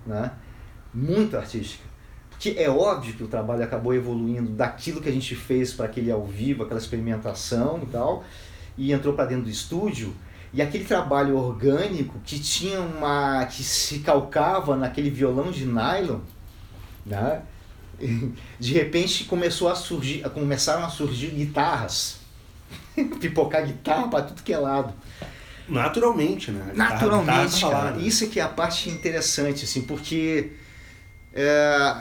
[0.06, 0.32] né?
[0.92, 1.84] Muito artística.
[2.30, 6.10] Porque é óbvio que o trabalho acabou evoluindo daquilo que a gente fez para aquele
[6.10, 8.24] ao vivo, aquela experimentação e tal,
[8.78, 10.14] e entrou para dentro do estúdio.
[10.52, 13.44] E aquele trabalho orgânico que tinha uma.
[13.44, 16.20] que se calcava naquele violão de nylon,
[17.04, 17.42] né?
[18.58, 22.20] De repente começou a surgir, começaram a surgir guitarras.
[23.20, 24.94] Pipocar guitarra para tudo que é lado.
[25.70, 26.72] Naturalmente, né?
[26.74, 27.82] Naturalmente, Tá- tá cara.
[27.90, 28.00] falado.
[28.00, 30.52] Isso é que é a parte interessante, assim, porque
[31.32, 31.96] é,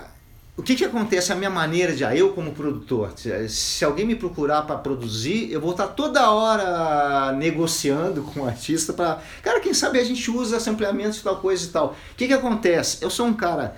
[0.58, 1.32] o que que acontece?
[1.32, 3.14] A minha maneira de, ah, eu como produtor,
[3.48, 8.92] se- alguém me procurar para produzir, eu vou estar toda hora negociando com o artista
[8.92, 11.96] para, cara, quem sabe a gente usa sampleamentos tal coisa e tal.
[12.12, 12.98] O que que acontece?
[13.02, 13.76] Eu sou um cara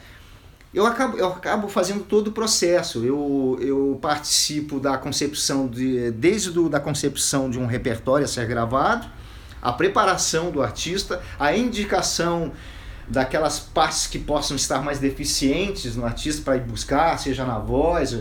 [0.73, 3.03] eu acabo, eu acabo fazendo todo o processo.
[3.03, 8.47] Eu, eu participo da concepção, de, desde do, da concepção de um repertório a ser
[8.47, 9.05] gravado,
[9.61, 12.51] a preparação do artista, a indicação
[13.07, 18.17] daquelas partes que possam estar mais deficientes no artista para ir buscar, seja na voz,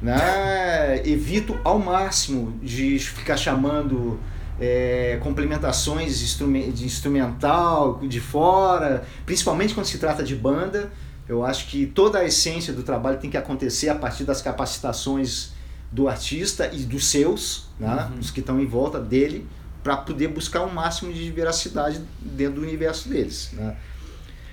[0.00, 1.02] né?
[1.04, 4.18] Evito ao máximo de ficar chamando
[4.58, 10.90] é, complementações de instrumen- de instrumental de fora, principalmente quando se trata de banda.
[11.28, 15.52] Eu acho que toda a essência do trabalho tem que acontecer a partir das capacitações
[15.90, 18.10] do artista e dos seus, né?
[18.18, 19.46] os que estão em volta dele,
[19.82, 23.50] para poder buscar o máximo de veracidade dentro do universo deles.
[23.52, 23.76] Né?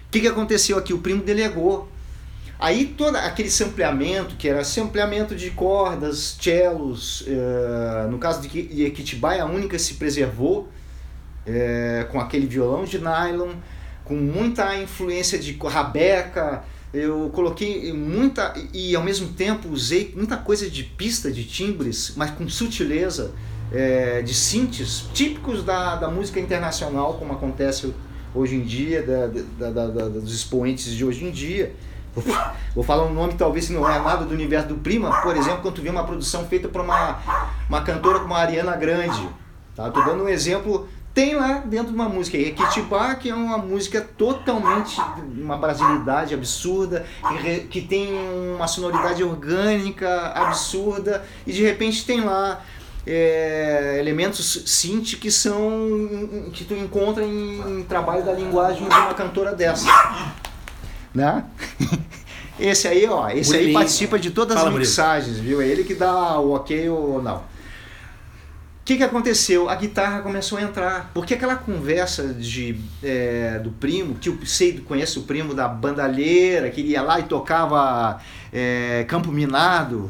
[0.07, 0.93] O que, que aconteceu aqui?
[0.93, 1.87] O primo delegou.
[2.59, 9.39] Aí todo aquele sampleamento, que era sampleamento de cordas, cellos, eh, no caso de Equitibai,
[9.39, 10.67] a única se preservou
[11.45, 13.53] eh, com aquele violão de nylon,
[14.03, 16.63] com muita influência de rabeca,
[16.93, 22.31] eu coloquei muita e ao mesmo tempo usei muita coisa de pista de timbres, mas
[22.31, 23.31] com sutileza
[23.71, 27.93] eh, de synths típicos da, da música internacional, como acontece
[28.33, 31.75] hoje em dia, da, da- da- dos expoentes de hoje em dia.
[32.75, 35.75] Vou, falar um nome talvez não é nada do universo do Prima, por exemplo, quando
[35.75, 37.19] tu vê uma produção feita por uma,
[37.69, 39.29] uma cantora como a Ariana Grande.
[39.75, 39.89] Tá?
[39.89, 44.01] Tô dando um exemplo, tem lá dentro de uma música Equitibá, que é uma música
[44.17, 44.99] totalmente,
[45.37, 48.11] uma brasilidade absurda, que, re- que tem
[48.55, 52.61] uma sonoridade orgânica absurda, e de repente tem lá
[53.05, 59.13] é, elementos synth que são que tu encontra em, em trabalho da linguagem de uma
[59.13, 59.87] cantora dessa,
[61.13, 61.45] né?
[62.59, 63.73] Esse aí, ó, esse aí Murilinho.
[63.73, 65.61] participa de todas Fala, as mixagens, viu?
[65.61, 67.41] É ele que dá o ok ou não.
[68.89, 69.69] O que, que aconteceu?
[69.69, 71.11] A guitarra começou a entrar.
[71.13, 76.71] Porque aquela conversa de, é, do primo, que eu sei, conhece o primo da bandalheira,
[76.71, 78.19] que ele ia lá e tocava
[78.51, 80.09] é, Campo Minado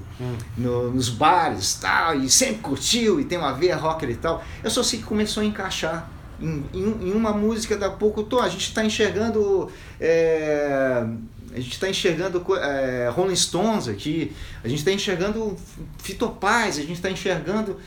[0.58, 4.42] no- nos bares tal, e sempre curtiu, e tem uma veia rocker e tal.
[4.64, 6.10] Eu só sei que começou a encaixar.
[6.42, 9.70] Em, em- em uma música da pouco, tô, a gente está enxergando.
[10.00, 11.04] é,
[11.52, 14.32] a gente está enxergando é, Rolling Stones aqui,
[14.64, 15.58] a gente está enxergando
[15.98, 17.78] Fito Paz, a gente está enxergando.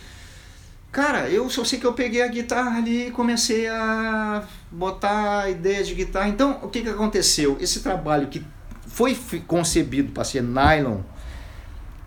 [0.93, 5.89] Cara, eu só sei que eu peguei a guitarra ali e comecei a botar ideias
[5.89, 6.29] de guitarra.
[6.29, 7.57] Então, o que, que aconteceu?
[7.59, 8.45] Esse trabalho que
[8.87, 10.99] foi concebido para ser nylon,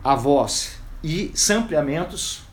[0.04, 2.44] a voz e sampleamentos,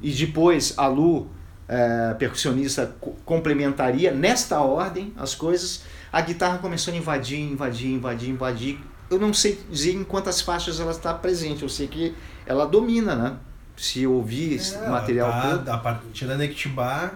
[0.00, 1.28] e depois a Lu,
[1.68, 8.30] eh, percussionista, co- complementaria nesta ordem as coisas, a guitarra começou a invadir, invadir, invadir,
[8.30, 8.80] invadir.
[9.10, 12.14] Eu não sei dizer em quantas faixas ela está presente, eu sei que
[12.46, 13.36] ela domina, né?
[13.76, 15.64] Se ouvir esse É, material ela todo.
[15.64, 17.12] tá, a par- tirando a Ectibá,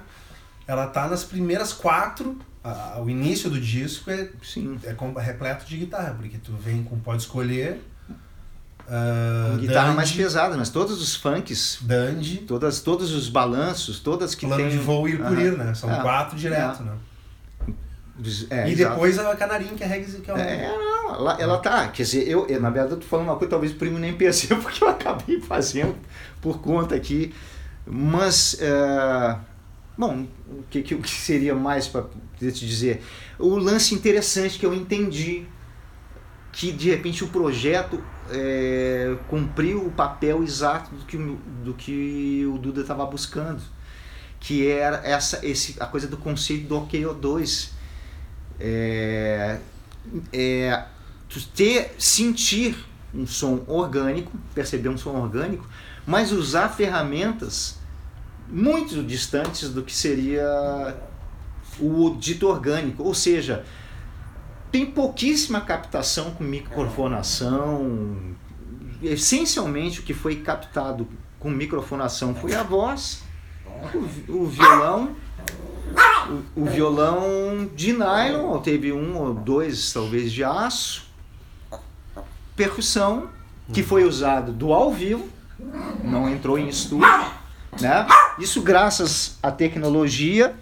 [0.66, 2.38] ela tá nas primeiras quatro.
[2.64, 4.78] a- o início do disco é, Sim.
[4.82, 7.80] é com- repleto de guitarra, porque tu vem com pode escolher.
[8.88, 14.00] ah, Com guitarra mais Dandy, pesada, mas todos os funks, Dandy, todas, todos os balanços,
[14.00, 14.70] todas que plano tem.
[14.72, 15.74] de voo e ir por ir, né?
[15.74, 16.00] São É.
[16.00, 16.86] quatro direto, É.
[16.86, 16.92] né?
[18.50, 18.94] É, e exato.
[18.94, 20.36] depois a Canarinho, que é reggae, que é o...
[20.36, 21.88] É, não, ela, ela tá.
[21.88, 24.12] Quer dizer, eu, eu, na verdade, eu tô falando uma coisa, talvez o primo nem
[24.18, 25.94] perceba, porque eu acabei fazendo
[26.40, 27.32] por conta aqui.
[27.86, 29.36] Mas, é,
[29.96, 32.06] bom, o que, que, que seria mais para
[32.40, 33.02] te dizer?
[33.38, 35.46] O lance interessante que eu entendi,
[36.52, 42.44] que de repente o projeto é, cumpriu o papel exato do que, o- do que
[42.52, 43.62] o Duda estava buscando.
[44.40, 47.70] Que era essa, esse, a coisa do conceito do OKO2
[48.60, 49.58] é,
[50.32, 50.84] é,
[51.54, 52.76] ter, sentir
[53.14, 55.66] um som orgânico, perceber um som orgânico,
[56.06, 57.78] mas usar ferramentas
[58.48, 60.96] muito distantes do que seria
[61.78, 63.02] o dito orgânico.
[63.02, 63.64] Ou seja,
[64.70, 68.34] tem pouquíssima captação com microfonação.
[69.02, 71.06] Essencialmente o que foi captado
[71.38, 73.22] com microfonação foi a voz,
[74.28, 75.14] o violão
[76.56, 81.06] o, violão de nylon, teve um ou dois talvez de aço,
[82.54, 83.28] percussão,
[83.72, 85.28] que foi usado do ao vivo,
[86.02, 87.08] não entrou em estúdio,
[87.80, 88.06] né?
[88.38, 90.54] Isso graças à tecnologia,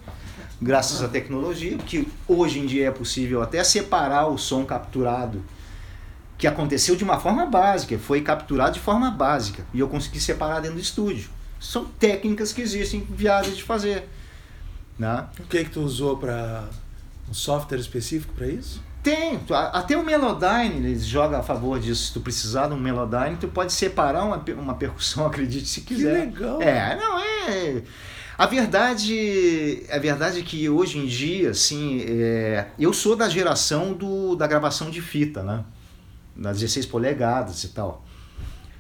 [0.61, 5.43] graças à tecnologia, que hoje em dia é possível até separar o som capturado,
[6.39, 10.61] que aconteceu de uma forma básica, foi capturado de forma básica, e eu consegui separar
[10.61, 11.31] dentro do estúdio.
[11.59, 14.09] São técnicas que existem viáveis de fazer.
[14.99, 15.27] Né?
[15.39, 16.65] O que que tu usou para
[17.29, 18.83] um software específico para isso?
[19.03, 19.39] Tem,
[19.73, 22.07] até o Melodyne eles jogam a favor disso.
[22.07, 26.13] Se tu precisar de um Melodyne, tu pode separar uma, uma percussão, acredite se quiser.
[26.13, 26.61] legal.
[26.61, 27.83] É, não é.
[28.39, 33.93] A verdade, a verdade é que hoje em dia, assim, é, eu sou da geração
[33.93, 35.65] do, da gravação de fita, né?
[36.35, 38.05] Das 16 polegadas e tal.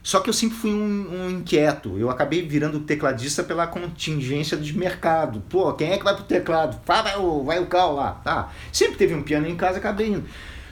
[0.06, 1.98] Só que eu sempre fui um, um inquieto.
[1.98, 5.42] Eu acabei virando tecladista pela contingência de mercado.
[5.48, 6.80] Pô, quem é que vai pro teclado?
[6.84, 8.12] Fala, vai o, vai o Cal lá.
[8.22, 8.52] Tá.
[8.70, 10.24] Sempre teve um piano em casa, acabei indo.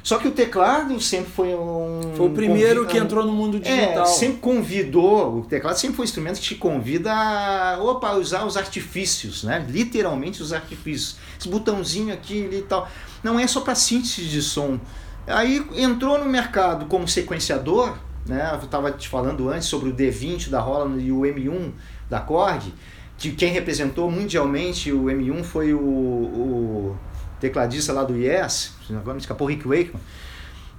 [0.05, 2.13] Só que o teclado sempre foi um.
[2.17, 4.05] Foi o primeiro que entrou no mundo digital.
[4.05, 5.39] É, sempre convidou.
[5.39, 9.67] O teclado sempre foi um instrumento que te convida a opa, usar os artifícios, né?
[9.69, 11.17] Literalmente os artifícios.
[11.37, 12.89] Esse botãozinho aqui e tal.
[13.21, 14.79] Não é só para síntese de som.
[15.27, 18.51] Aí entrou no mercado como sequenciador, né?
[18.53, 21.73] Eu estava te falando antes sobre o D20 da Roland e o M1
[22.09, 22.73] da Korg,
[23.19, 26.99] que quem representou mundialmente o M1 foi o, o
[27.41, 30.01] tecladista lá do Yes, agora me escapou, Rick Wakeman,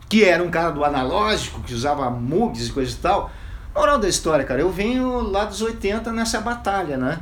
[0.09, 3.31] que era um cara do analógico, que usava mugs e coisa e tal.
[3.73, 7.19] Moral da história, cara, eu venho lá dos 80 nessa batalha, né?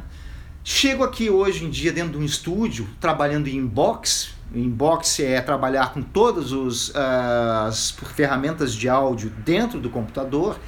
[0.64, 4.33] Chego aqui hoje em dia dentro de um estúdio, trabalhando em box.
[4.54, 10.60] Em box é trabalhar com todas os, as ferramentas de áudio dentro do computador,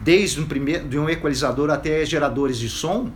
[0.00, 3.10] desde um, primeiro, de um equalizador até geradores de som.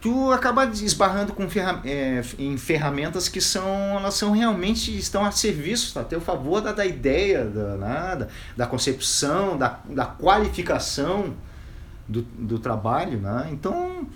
[0.00, 5.30] Tu acaba esbarrando com ferra- é, em ferramentas que são, elas são realmente estão a
[5.30, 6.00] serviço, tá?
[6.00, 11.34] a teu favor da, da ideia, da, né, da, da concepção, da, da qualificação
[12.08, 13.50] do, do trabalho, né?
[13.52, 14.06] Então,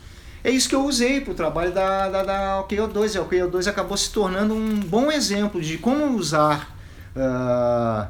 [0.45, 3.19] é isso que eu usei para o trabalho da, da, da OKO2.
[3.19, 6.77] A OKO2 acabou se tornando um bom exemplo de como usar,
[7.17, 8.09] ah,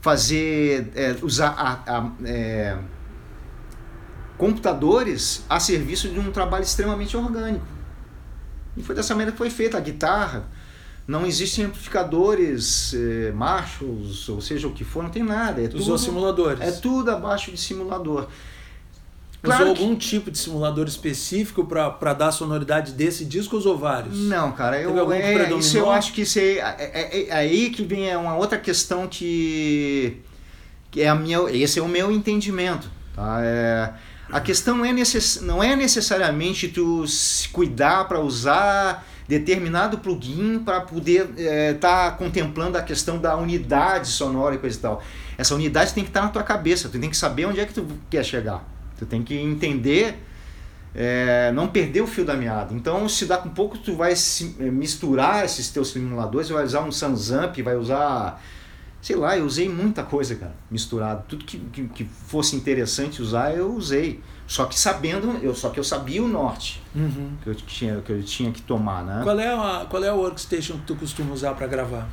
[0.00, 2.78] fazer, é, usar a, a, é,
[4.38, 7.66] computadores a serviço de um trabalho extremamente orgânico.
[8.74, 10.44] E foi dessa maneira que foi feita a guitarra.
[11.06, 15.62] Não existem amplificadores, eh, Marshalls, ou seja o que for, não tem nada.
[15.62, 16.60] É Usou tudo, simuladores.
[16.60, 18.26] é tudo abaixo de simulador.
[19.46, 23.60] Usou Claro que- algum tipo de simulador específico para dar a sonoridade desse disco ou
[23.60, 24.18] usou vários?
[24.18, 27.70] Não, cara, Teve eu, é, isso eu acho que isso é, é, é- é aí
[27.70, 30.16] que vem uma outra questão que,
[30.90, 32.90] que é a minha, esse é o meu entendimento.
[33.14, 33.38] Tá?
[33.42, 33.92] É,
[34.30, 40.60] a questão não é, necess, não é necessariamente tu se cuidar para usar determinado plugin
[40.64, 41.28] para poder
[41.74, 45.02] estar contemplando a questão da unidade sonora e coisa e tal.
[45.38, 47.74] Essa unidade tem que estar na tua cabeça, tu tem que saber onde é que
[47.74, 48.64] tu quer chegar.
[48.98, 50.22] Tu tem que entender
[50.94, 52.72] é, não perder o fio da meada.
[52.74, 56.80] Então, se dá com pouco, tu vai se- é, misturar esses teus simuladores, vai usar
[56.82, 58.42] um Sansamp, vai usar,
[59.02, 61.24] sei lá, eu usei muita coisa, cara, misturado.
[61.28, 64.20] Tudo que, que, que fosse interessante usar, eu usei.
[64.46, 67.32] Só que sabendo, eu, só que eu sabia o norte Uhum.
[67.42, 69.20] que eu tinha que, eu tinha que tomar, né?
[69.24, 72.08] Qual é a qual é a workstation que tu costuma usar para gravar?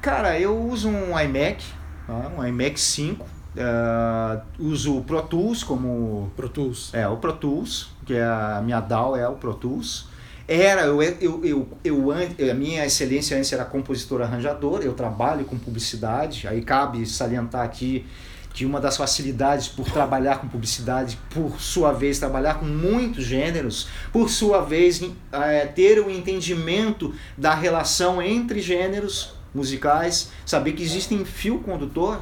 [0.00, 1.62] Cara, eu uso um iMac,
[2.06, 2.30] tá?
[2.38, 6.30] um iMac 5, Uh, uso o Pro Tools como.
[6.34, 6.90] Pro Tools.
[6.94, 10.06] É, o Pro Tools, que é a minha DAW é o Pro Tools.
[10.48, 15.56] Era, eu, eu, eu, eu, a minha excelência antes era compositor arranjador, eu trabalho com
[15.56, 18.04] publicidade, aí cabe salientar aqui
[18.52, 23.88] que uma das facilidades por trabalhar com publicidade, por sua vez trabalhar com muitos gêneros,
[24.12, 30.82] por sua vez é, ter o um entendimento da relação entre gêneros musicais, saber que
[30.82, 32.20] existe um fio condutor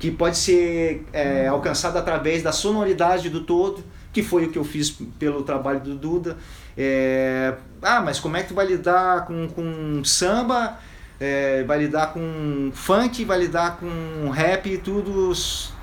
[0.00, 4.64] que pode ser é, alcançado através da sonoridade do todo, que foi o que eu
[4.64, 6.36] fiz pelo trabalho do Duda.
[6.76, 10.78] É, ah, mas como é que tu vai lidar com, com samba?
[11.20, 15.30] é, vai lidar com funk, vai lidar com rap, tudo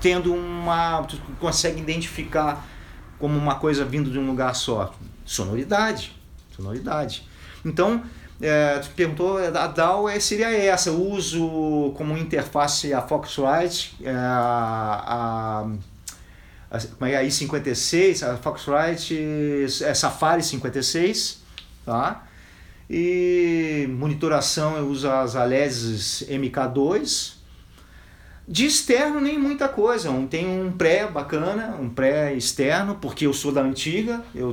[0.00, 1.04] tendo uma.
[1.04, 2.66] Tu consegue identificar
[3.20, 4.92] como uma coisa vindo de um lugar só.
[5.24, 6.16] Sonoridade.
[6.56, 7.28] Sonoridade.
[7.64, 8.02] Então,
[8.40, 14.10] é, tu perguntou, a DAW é, seria essa, eu uso como interface a Foxrite, é,
[14.12, 15.66] a,
[16.70, 21.42] a, a, é, a i56, a Foxrite é Safari 56,
[21.84, 22.26] tá?
[22.88, 27.36] E monitoração eu uso as Alesis MK2.
[28.46, 33.52] De externo nem muita coisa, tem um pré bacana, um pré externo, porque eu sou
[33.52, 34.52] da antiga, eu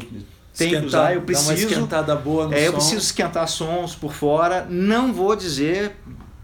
[0.57, 1.47] tenho que usar, eu preciso.
[1.47, 2.65] Dá uma esquentada boa no é, som.
[2.65, 4.65] Eu preciso esquentar sons por fora.
[4.69, 5.95] Não vou dizer,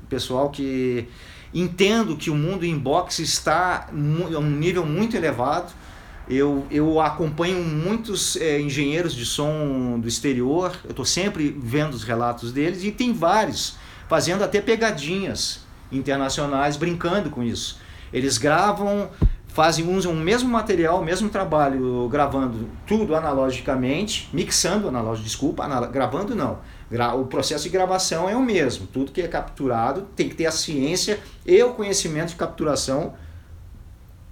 [0.09, 1.07] pessoal, que
[1.53, 5.72] entendo que o mundo inbox está a um nível muito elevado.
[6.30, 12.03] Eu, eu acompanho muitos é, engenheiros de som do exterior, eu estou sempre vendo os
[12.03, 13.76] relatos deles, e tem vários
[14.07, 17.80] fazendo até pegadinhas internacionais, brincando com isso.
[18.14, 19.09] Eles gravam,
[19.52, 25.88] fazem usam o mesmo material, o mesmo trabalho, gravando tudo analogicamente, mixando analógico, desculpa, anal
[25.89, 26.60] gravando não.
[27.20, 30.52] O processo de gravação é o mesmo, tudo que é capturado tem que ter a
[30.52, 33.14] ciência e o conhecimento de capturação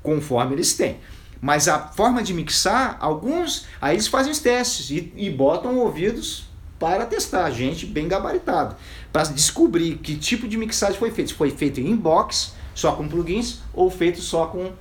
[0.02, 0.98] conforme eles têm.
[1.42, 6.50] Mas a forma de mixar, alguns, aí eles fazem os testes e, e botam ouvidos
[6.78, 8.76] para testar, gente bem gabaritado,
[9.12, 11.30] para descobrir que tipo de mixagem foi feito.
[11.30, 14.72] Se foi feito em box, só com plugins, ou feito só com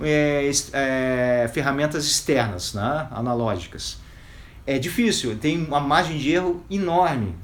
[0.00, 3.98] é, é, ferramentas externas, né, analógicas.
[4.66, 7.34] É difícil, tem uma margem de erro enorme.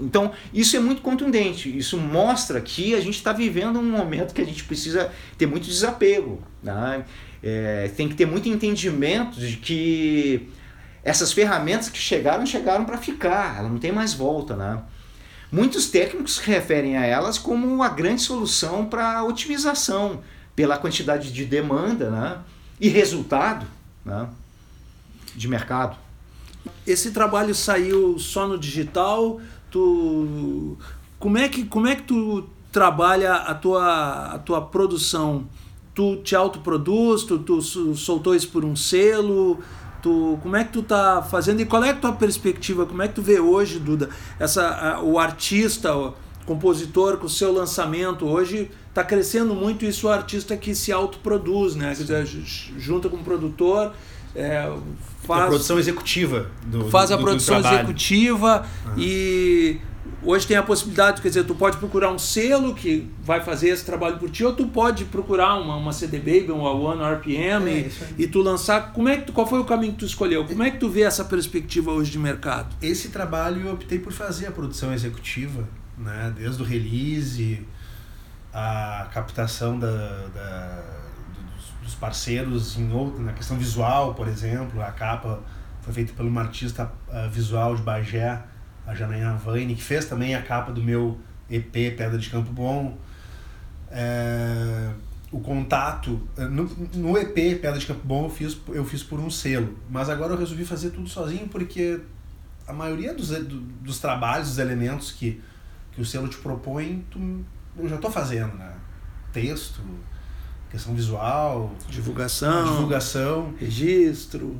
[0.00, 1.76] Então, isso é muito contundente.
[1.76, 5.68] Isso mostra que a gente está vivendo um momento que a gente precisa ter muito
[5.68, 6.42] desapego.
[6.62, 7.04] Né?
[7.42, 10.48] É, tem que ter muito entendimento de que
[11.04, 14.56] essas ferramentas que chegaram, chegaram para ficar, ela não tem mais volta.
[14.56, 14.80] Né?
[15.50, 20.22] Muitos técnicos se referem a elas como a grande solução para otimização
[20.58, 22.38] pela quantidade de demanda né?
[22.80, 23.64] e resultado
[24.04, 24.28] né?
[25.36, 25.96] de mercado.
[26.84, 29.40] Esse trabalho saiu só no digital?
[29.70, 30.76] Tu
[31.16, 35.46] como é que como é que tu trabalha a tua a tua produção?
[35.94, 39.58] tu te autoproduz, tu, tu soltou isso por um selo,
[40.00, 43.08] tu, como é que tu tá fazendo e qual é a tua perspectiva, como é
[43.08, 46.14] que tu vê hoje, Duda, essa, a, o artista, o
[46.46, 51.76] compositor com o seu lançamento hoje está crescendo muito isso o artista que se autoproduz,
[51.76, 51.94] né?
[51.94, 52.26] Quer dizer,
[52.76, 53.92] junta com o produtor,
[54.34, 54.70] é,
[55.24, 58.94] faz a produção executiva do faz do, a produção do executiva uhum.
[58.98, 59.80] e
[60.22, 63.84] Hoje tem a possibilidade, quer dizer, tu pode procurar um selo que vai fazer esse
[63.84, 67.90] trabalho por ti, ou tu pode procurar uma, uma CD Baby, uma One RPM é,
[68.18, 68.92] e, e, tu lançar.
[68.92, 70.44] Como é que tu, qual foi o caminho que tu escolheu?
[70.44, 72.74] Como é que tu vê essa perspectiva hoje de mercado?
[72.82, 76.34] Esse trabalho eu optei por fazer a produção executiva, né?
[76.36, 77.64] desde o release,
[78.52, 80.82] a captação da, da
[81.82, 85.40] dos, parceiros em outro, na questão visual, por exemplo, a capa
[85.82, 88.42] foi feita por uma artista uh, visual de Bagé
[88.88, 91.18] a Janaína Vaine, que fez também a capa do meu
[91.50, 92.96] EP Pedra de Campo Bom.
[93.90, 94.90] É,
[95.30, 96.26] o contato.
[96.38, 99.78] É, no, no, EP Pedra de Campo Bom eu fiz, eu fiz por um selo,
[99.90, 102.00] mas agora eu resolvi fazer tudo sozinho porque
[102.66, 105.40] a maioria dos, dos trabalhos, dos elementos que,
[105.92, 107.44] que o selo te propõe, tu,
[107.78, 108.72] eu já estou fazendo, né?
[109.32, 109.80] Texto,
[110.70, 114.58] questão visual, divulgação, divulgação, registro.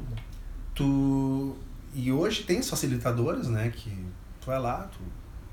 [0.74, 1.56] Tu
[1.94, 3.92] e hoje tem os facilitadores, né, que
[4.46, 4.98] vai lá, tu,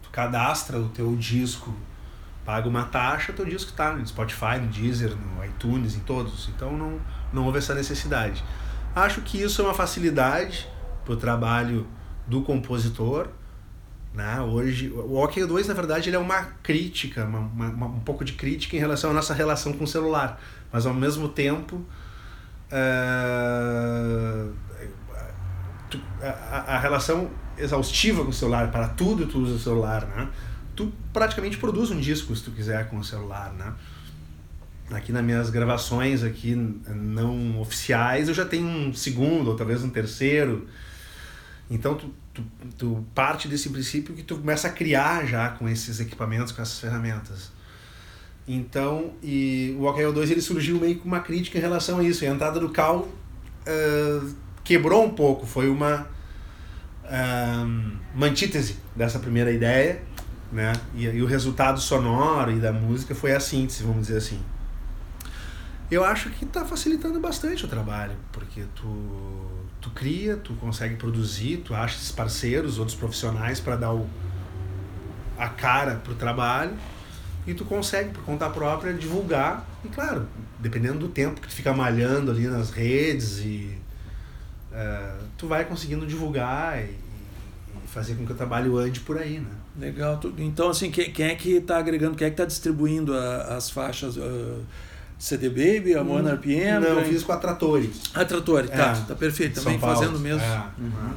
[0.04, 1.74] tu cadastra o teu disco,
[2.46, 6.50] paga uma taxa, teu disco tá no Spotify, no Deezer, no iTunes, em todos.
[6.50, 7.00] Então não,
[7.34, 8.44] não houve essa necessidade.
[8.96, 10.70] Acho que isso é uma facilidade
[11.04, 11.88] para o trabalho
[12.28, 13.28] do compositor.
[14.16, 14.40] Né?
[14.42, 18.34] Hoje, o OK 2, na verdade, ele é uma crítica, uma, uma, um pouco de
[18.34, 20.42] crítica em relação à nossa relação com o celular.
[20.72, 21.86] Mas, ao mesmo tempo,
[22.72, 24.54] uh,
[26.22, 30.30] a, a relação exaustiva com o celular, para tudo tu usa o celular, né?
[30.76, 33.74] Tu praticamente produz um disco se tu quiser com o celular, né?
[34.92, 39.90] aqui nas minhas gravações aqui não oficiais, eu já tenho um segundo ou talvez um
[39.90, 40.68] terceiro.
[41.70, 42.44] Então tu, tu,
[42.78, 46.80] tu parte desse princípio que tu começa a criar já com esses equipamentos, com essas
[46.80, 47.52] ferramentas.
[48.48, 52.24] Então, e o OKO2 ele surgiu meio com uma crítica em relação a isso.
[52.24, 56.08] E a entrada do Cal uh, quebrou um pouco, foi uma,
[57.06, 60.04] uh, uma antítese dessa primeira ideia,
[60.52, 60.74] né?
[60.94, 64.40] E, e o resultado sonoro e da música foi a síntese, vamos dizer assim.
[65.90, 69.48] Eu acho que está facilitando bastante o trabalho, porque tu,
[69.86, 74.10] tu cria, tu consegue produzir, tu acha esses parceiros, outros profissionais para dar o,
[75.38, 76.74] a cara pro trabalho
[77.46, 79.64] e tu consegue, por conta própria, divulgar.
[79.84, 80.28] E claro,
[80.60, 83.78] dependendo do tempo que tu fica malhando ali nas redes e
[84.72, 89.38] uh, tu vai conseguindo divulgar e, e, fazer com que o trabalho ande por aí,
[89.38, 89.52] né?
[89.78, 90.20] Legal.
[90.40, 93.70] Então, assim, quem, quem é que está agregando, quem é que está distribuindo a, as
[93.70, 94.18] faixas?
[94.18, 94.64] Uh,
[95.18, 96.86] CD Baby, a One RPM?
[96.86, 97.92] Não, eu fiz com a Trattori.
[98.14, 99.62] A Trattori, tá, é, tá perfeito.
[99.62, 100.42] Também fazendo mesmo.
[100.42, 100.64] É.
[100.78, 101.14] Uhum.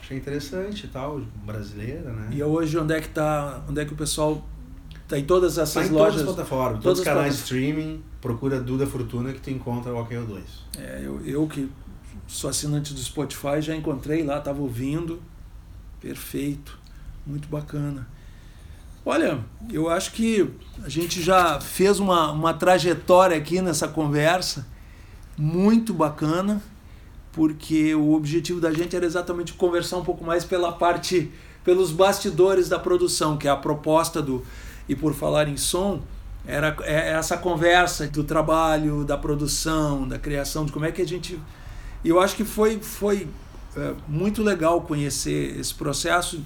[0.00, 2.28] Achei interessante e tal, brasileira, né?
[2.30, 4.44] E hoje onde é que tá, onde é que o pessoal
[5.06, 6.22] Tá em todas essas tá em lojas.
[6.22, 10.00] Todas as plataformas, todos os canais de streaming, procura Duda Fortuna que tu encontra o
[10.00, 10.44] OKO 2.
[10.78, 11.70] É, eu, eu que
[12.26, 15.22] sou assinante do Spotify já encontrei lá, tava ouvindo.
[16.00, 16.78] Perfeito.
[17.26, 18.06] Muito bacana.
[19.06, 20.50] Olha, eu acho que
[20.82, 24.66] a gente já fez uma, uma trajetória aqui nessa conversa
[25.36, 26.62] muito bacana,
[27.30, 31.30] porque o objetivo da gente era exatamente conversar um pouco mais pela parte,
[31.62, 34.42] pelos bastidores da produção, que é a proposta do,
[34.88, 36.00] e por falar em som,
[36.46, 41.06] era é essa conversa do trabalho, da produção, da criação, de como é que a
[41.06, 41.38] gente.
[42.02, 43.28] Eu acho que foi, foi
[43.76, 46.42] é, muito legal conhecer esse processo.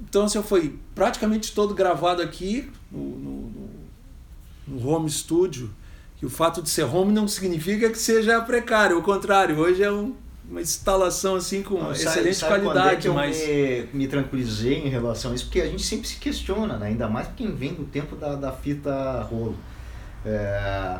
[0.00, 3.70] Então, assim, foi praticamente todo gravado aqui no, no,
[4.66, 5.70] no home studio.
[6.20, 9.92] E o fato de ser home não significa que seja precário, ao contrário, hoje é
[9.92, 10.14] um
[10.50, 13.06] uma instalação assim com não, excelente sabe, qualidade.
[13.06, 13.40] Sabe é mas...
[13.40, 15.44] eu me, me, tranquilizei em relação a isso?
[15.44, 16.86] Porque a gente sempre se questiona, né?
[16.86, 19.56] ainda mais quem vem do tempo da, da fita rolo.
[20.24, 20.98] É,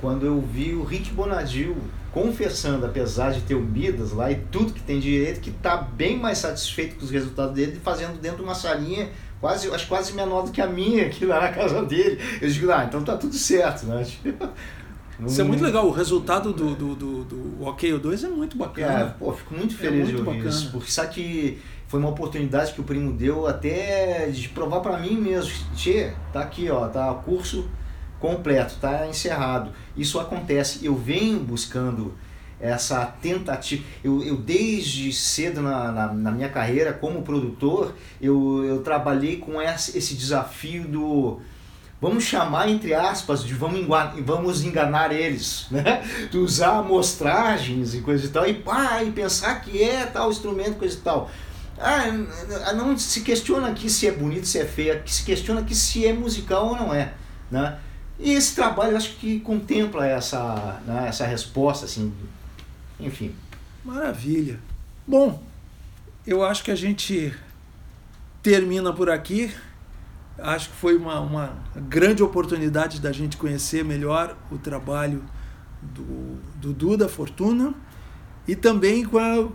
[0.00, 1.76] quando eu vi o Rick Bonadil
[2.16, 6.18] confessando, apesar de ter o Midas lá e tudo que tem direito, que está bem
[6.18, 10.44] mais satisfeito com os resultados dele, fazendo dentro de uma salinha quase, acho quase menor
[10.44, 12.18] do que a minha aqui lá na casa dele.
[12.40, 14.02] Eu digo, ah, então tá tudo certo, né?
[15.26, 15.86] Isso é muito legal.
[15.86, 19.00] O resultado do, do, do, do OK 2 é muito bacana.
[19.00, 20.48] É, pô, fico muito é feliz é muito de ouvir bacana.
[20.48, 20.70] isso.
[20.70, 25.18] Porque sabe que foi uma oportunidade que o primo deu até de provar para mim
[25.18, 25.52] mesmo.
[25.74, 27.68] Tchê, tá aqui, ó, tá curso
[28.20, 29.70] completo, tá encerrado.
[29.96, 30.84] Isso acontece.
[30.84, 32.14] Eu venho buscando
[32.60, 33.84] essa tentativa.
[34.02, 39.60] Eu, eu desde cedo na, na, na, minha carreira como produtor, eu, eu trabalhei com
[39.60, 41.40] esse, esse desafio do
[42.00, 46.02] vamos chamar entre aspas de vamos enganar, vamos enganar eles, né?
[46.30, 50.78] De usar amostragens e coisa e tal, e, ah, e pensar que é tal instrumento,
[50.78, 51.30] coisa e tal.
[51.78, 52.06] Ah,
[52.72, 56.12] não se questiona aqui se é bonito, se é feio, se questiona aqui se é
[56.12, 57.12] musical ou não é,
[57.50, 57.78] né?
[58.18, 62.12] E esse trabalho acho que contempla essa, né, essa resposta, assim,
[62.98, 63.34] enfim.
[63.84, 64.58] Maravilha.
[65.06, 65.42] Bom,
[66.26, 67.34] eu acho que a gente
[68.42, 69.52] termina por aqui.
[70.38, 71.56] Acho que foi uma, uma
[71.88, 75.24] grande oportunidade da gente conhecer melhor o trabalho
[75.82, 77.74] do, do Duda Fortuna
[78.48, 79.48] e também com a,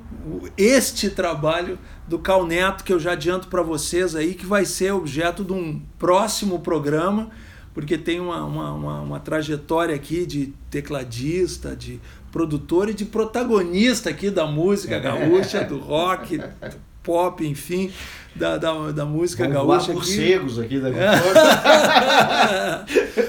[0.57, 4.91] este trabalho do Cal Neto, que eu já adianto para vocês aí, que vai ser
[4.91, 7.29] objeto de um próximo programa,
[7.73, 11.99] porque tem uma, uma, uma, uma trajetória aqui de tecladista, de
[12.31, 16.39] produtor e de protagonista aqui da música gaúcha, do rock,
[17.03, 17.91] pop, enfim
[18.33, 19.87] da, da, da música Vamos gaúcha.
[19.87, 20.89] Vamos morcegos aqui da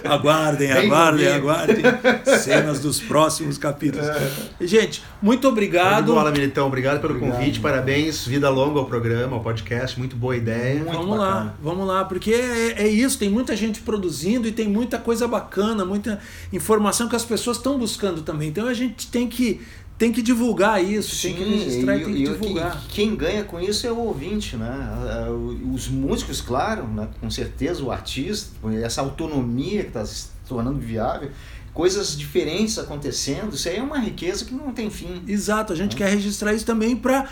[0.04, 1.84] Aguardem, aguardem, aguardem.
[2.38, 4.06] Cenas dos próximos capítulos.
[4.06, 4.30] É.
[4.60, 6.12] Gente, muito obrigado.
[6.14, 6.68] Bola, Militão.
[6.68, 7.58] Obrigado pelo obrigado, convite.
[7.58, 8.24] Parabéns.
[8.26, 9.98] Vida longa ao programa, ao podcast.
[9.98, 10.76] Muito boa ideia.
[10.76, 11.34] Muito vamos bacana.
[11.34, 12.04] lá, vamos lá.
[12.04, 13.18] Porque é, é isso.
[13.18, 16.20] Tem muita gente produzindo e tem muita coisa bacana, muita
[16.52, 18.50] informação que as pessoas estão buscando também.
[18.50, 19.60] Então a gente tem que
[20.02, 22.82] tem que divulgar isso, Sim, tem que registrar e, tem que divulgar.
[22.88, 25.28] quem ganha com isso é o ouvinte, né?
[25.72, 27.08] Os músicos, claro, né?
[27.20, 28.50] com certeza, o artista,
[28.82, 31.30] essa autonomia que está se tornando viável,
[31.72, 35.22] coisas diferentes acontecendo, isso aí é uma riqueza que não tem fim.
[35.24, 35.98] Exato, a gente né?
[35.98, 37.28] quer registrar isso também para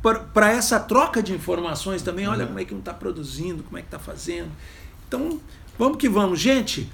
[0.00, 2.46] para essa troca de informações também, olha uhum.
[2.46, 4.52] como é que não está produzindo, como é que está fazendo.
[5.08, 5.40] Então,
[5.76, 6.38] vamos que vamos.
[6.38, 6.88] Gente,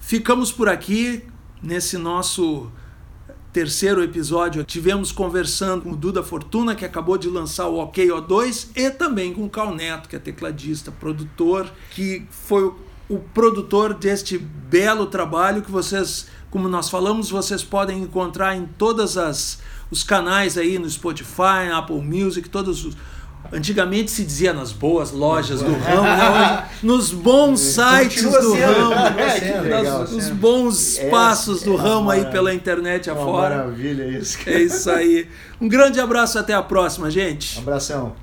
[0.00, 1.22] ficamos por aqui
[1.62, 2.68] nesse nosso
[3.52, 8.68] terceiro episódio, tivemos conversando com o Duda Fortuna, que acabou de lançar o OK O2,
[8.74, 12.72] e também com o Cal Neto, que é tecladista, produtor, que foi
[13.08, 19.18] o produtor deste belo trabalho que vocês, como nós falamos, vocês podem encontrar em todas
[19.18, 22.96] as os canais aí no Spotify, Apple Music, todos os
[23.54, 26.68] Antigamente se dizia nas boas lojas do ramo, né?
[26.82, 29.62] Nos bons sites do ramo, É, sendo.
[29.62, 29.98] que legal.
[30.00, 33.56] nas- os bons espaços É, do é ramo aí pela internet Uma afora.
[33.58, 34.38] maravilha isso.
[34.46, 35.28] É isso aí.
[35.60, 37.58] Um grande abraço, até a próxima, gente.
[37.58, 38.14] Abração.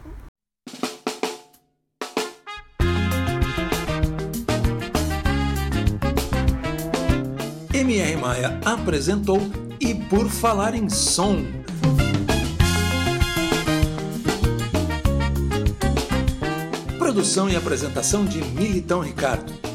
[7.73, 9.39] MR Maia apresentou
[9.79, 11.43] E Por Falar em Som.
[17.09, 19.68] Produção e apresentação de Militão Ricardo.